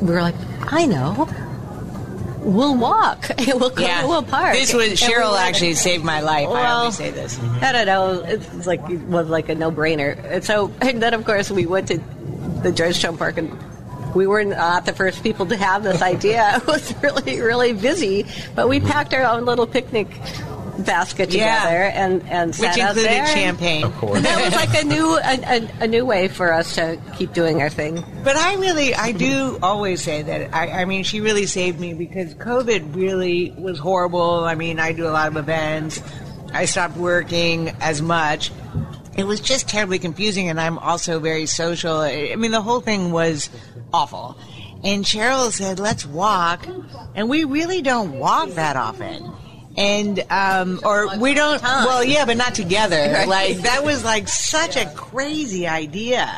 we 0.00 0.12
were 0.12 0.22
like, 0.22 0.34
I 0.72 0.86
know. 0.86 1.28
We'll 2.40 2.76
walk. 2.76 3.30
we'll 3.46 3.70
go 3.70 3.82
Yeah. 3.82 4.02
to 4.02 4.12
a 4.14 4.22
park. 4.22 4.54
This 4.54 4.74
was 4.74 4.88
And 4.88 4.92
we 4.92 4.96
Cheryl 4.96 5.38
actually 5.38 5.74
saved 5.74 6.04
my 6.04 6.20
life. 6.20 6.48
I 6.48 6.70
always 6.72 6.96
say 6.96 7.10
this. 7.12 7.38
I 7.60 7.70
don't 7.70 7.86
know. 7.86 8.24
It's 8.26 8.66
like 8.66 8.80
it 8.90 9.00
was 9.02 9.28
like 9.28 9.48
a 9.48 9.54
no-brainer. 9.54 10.18
And 10.24 10.42
so, 10.44 10.72
and 10.80 11.00
then 11.00 11.14
of 11.14 11.24
course 11.24 11.50
we 11.52 11.66
went 11.66 11.86
to 11.88 11.98
the 12.64 12.72
Georgetown 12.72 13.16
Park, 13.16 13.38
and 13.38 13.56
we 14.14 14.26
were 14.26 14.44
not 14.44 14.84
the 14.86 14.92
first 14.92 15.22
people 15.22 15.46
to 15.46 15.56
have 15.56 15.82
this 15.82 16.02
idea. 16.02 16.52
It 16.62 16.66
was 16.66 16.94
really, 17.02 17.40
really 17.40 17.72
busy, 17.72 18.26
but 18.54 18.68
we 18.68 18.80
packed 18.80 19.14
our 19.14 19.24
own 19.24 19.44
little 19.44 19.66
picnic 19.66 20.08
basket 20.78 21.30
Yeah. 21.30 21.60
together 21.60 21.82
and 21.84 22.22
and 22.28 22.48
Which 22.48 22.56
sat 22.56 22.78
out 22.78 22.88
included 22.96 23.10
there. 23.10 23.26
champagne. 23.26 23.84
Of 23.84 23.94
course. 23.96 24.22
That 24.22 24.42
was 24.44 24.54
like 24.54 24.82
a 24.82 24.86
new 24.86 25.16
a, 25.16 25.20
a, 25.20 25.84
a 25.84 25.86
new 25.88 26.04
way 26.06 26.28
for 26.28 26.52
us 26.52 26.74
to 26.76 26.98
keep 27.16 27.32
doing 27.34 27.60
our 27.60 27.68
thing. 27.68 28.02
But 28.24 28.36
I 28.36 28.54
really, 28.56 28.94
I 28.94 29.12
do 29.12 29.58
always 29.62 30.02
say 30.02 30.22
that. 30.22 30.54
I, 30.54 30.82
I 30.82 30.84
mean, 30.86 31.04
she 31.04 31.20
really 31.20 31.46
saved 31.46 31.78
me 31.78 31.92
because 31.94 32.34
COVID 32.34 32.94
really 32.96 33.50
was 33.58 33.78
horrible. 33.78 34.44
I 34.44 34.54
mean, 34.54 34.80
I 34.80 34.92
do 34.92 35.06
a 35.06 35.10
lot 35.10 35.28
of 35.28 35.36
events. 35.36 36.02
I 36.52 36.64
stopped 36.64 36.96
working 36.96 37.68
as 37.80 38.00
much. 38.02 38.50
It 39.16 39.24
was 39.24 39.40
just 39.40 39.68
terribly 39.68 39.98
confusing, 39.98 40.48
and 40.48 40.60
I'm 40.60 40.78
also 40.78 41.20
very 41.20 41.46
social. 41.46 41.96
I 41.96 42.34
mean, 42.36 42.50
the 42.50 42.62
whole 42.62 42.80
thing 42.80 43.12
was 43.12 43.50
awful. 43.92 44.38
And 44.84 45.04
Cheryl 45.04 45.52
said, 45.52 45.78
"Let's 45.78 46.06
walk," 46.06 46.66
and 47.14 47.28
we 47.28 47.44
really 47.44 47.82
don't 47.82 48.18
walk 48.18 48.50
that 48.50 48.76
often. 48.76 49.30
And 49.76 50.24
um, 50.30 50.80
or 50.84 51.16
we 51.18 51.34
don't. 51.34 51.62
Well, 51.62 52.02
yeah, 52.04 52.24
but 52.24 52.36
not 52.36 52.54
together. 52.54 52.96
Right. 53.12 53.28
Like 53.28 53.56
that 53.58 53.84
was 53.84 54.04
like 54.04 54.28
such 54.28 54.76
a 54.76 54.86
crazy 54.94 55.66
idea. 55.66 56.28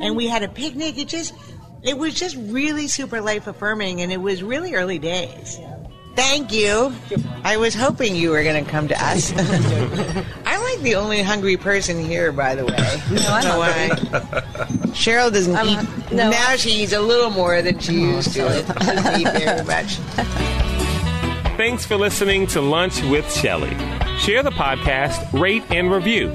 And 0.00 0.16
we 0.16 0.26
had 0.26 0.42
a 0.42 0.48
picnic. 0.48 0.98
It 0.98 1.08
just, 1.08 1.34
it 1.82 1.96
was 1.98 2.14
just 2.14 2.36
really 2.36 2.88
super 2.88 3.20
life 3.20 3.46
affirming, 3.46 4.00
and 4.00 4.10
it 4.10 4.16
was 4.16 4.42
really 4.42 4.74
early 4.74 4.98
days. 4.98 5.58
Thank 6.14 6.52
you. 6.52 6.92
I 7.44 7.56
was 7.56 7.74
hoping 7.74 8.14
you 8.14 8.30
were 8.30 8.42
going 8.42 8.64
to 8.64 8.70
come 8.70 8.88
to 8.88 9.04
us. 9.04 9.32
I'm 10.46 10.62
like 10.62 10.80
the 10.80 10.94
only 10.96 11.22
hungry 11.22 11.56
person 11.56 12.04
here, 12.04 12.32
by 12.32 12.54
the 12.54 12.66
way. 12.66 13.02
No, 13.10 13.26
I'm 13.28 13.44
know 13.44 13.58
why. 13.58 13.88
Cheryl 14.92 15.32
doesn't 15.32 15.56
I'm 15.56 15.68
eat. 15.68 15.74
hun- 15.76 16.16
no. 16.16 16.30
now 16.30 16.56
she 16.56 16.70
eats 16.82 16.92
a 16.92 17.00
little 17.00 17.30
more 17.30 17.62
than 17.62 17.78
she 17.78 17.98
oh, 18.04 18.16
used 18.16 18.32
to. 18.34 18.40
Doesn't 18.40 19.20
eat 19.20 19.28
very 19.32 19.64
much. 19.64 19.96
Thanks 21.56 21.84
for 21.86 21.96
listening 21.96 22.46
to 22.48 22.60
Lunch 22.60 23.02
with 23.02 23.30
Shelley. 23.32 23.76
Share 24.18 24.42
the 24.42 24.50
podcast, 24.50 25.38
rate, 25.38 25.62
and 25.70 25.90
review. 25.90 26.32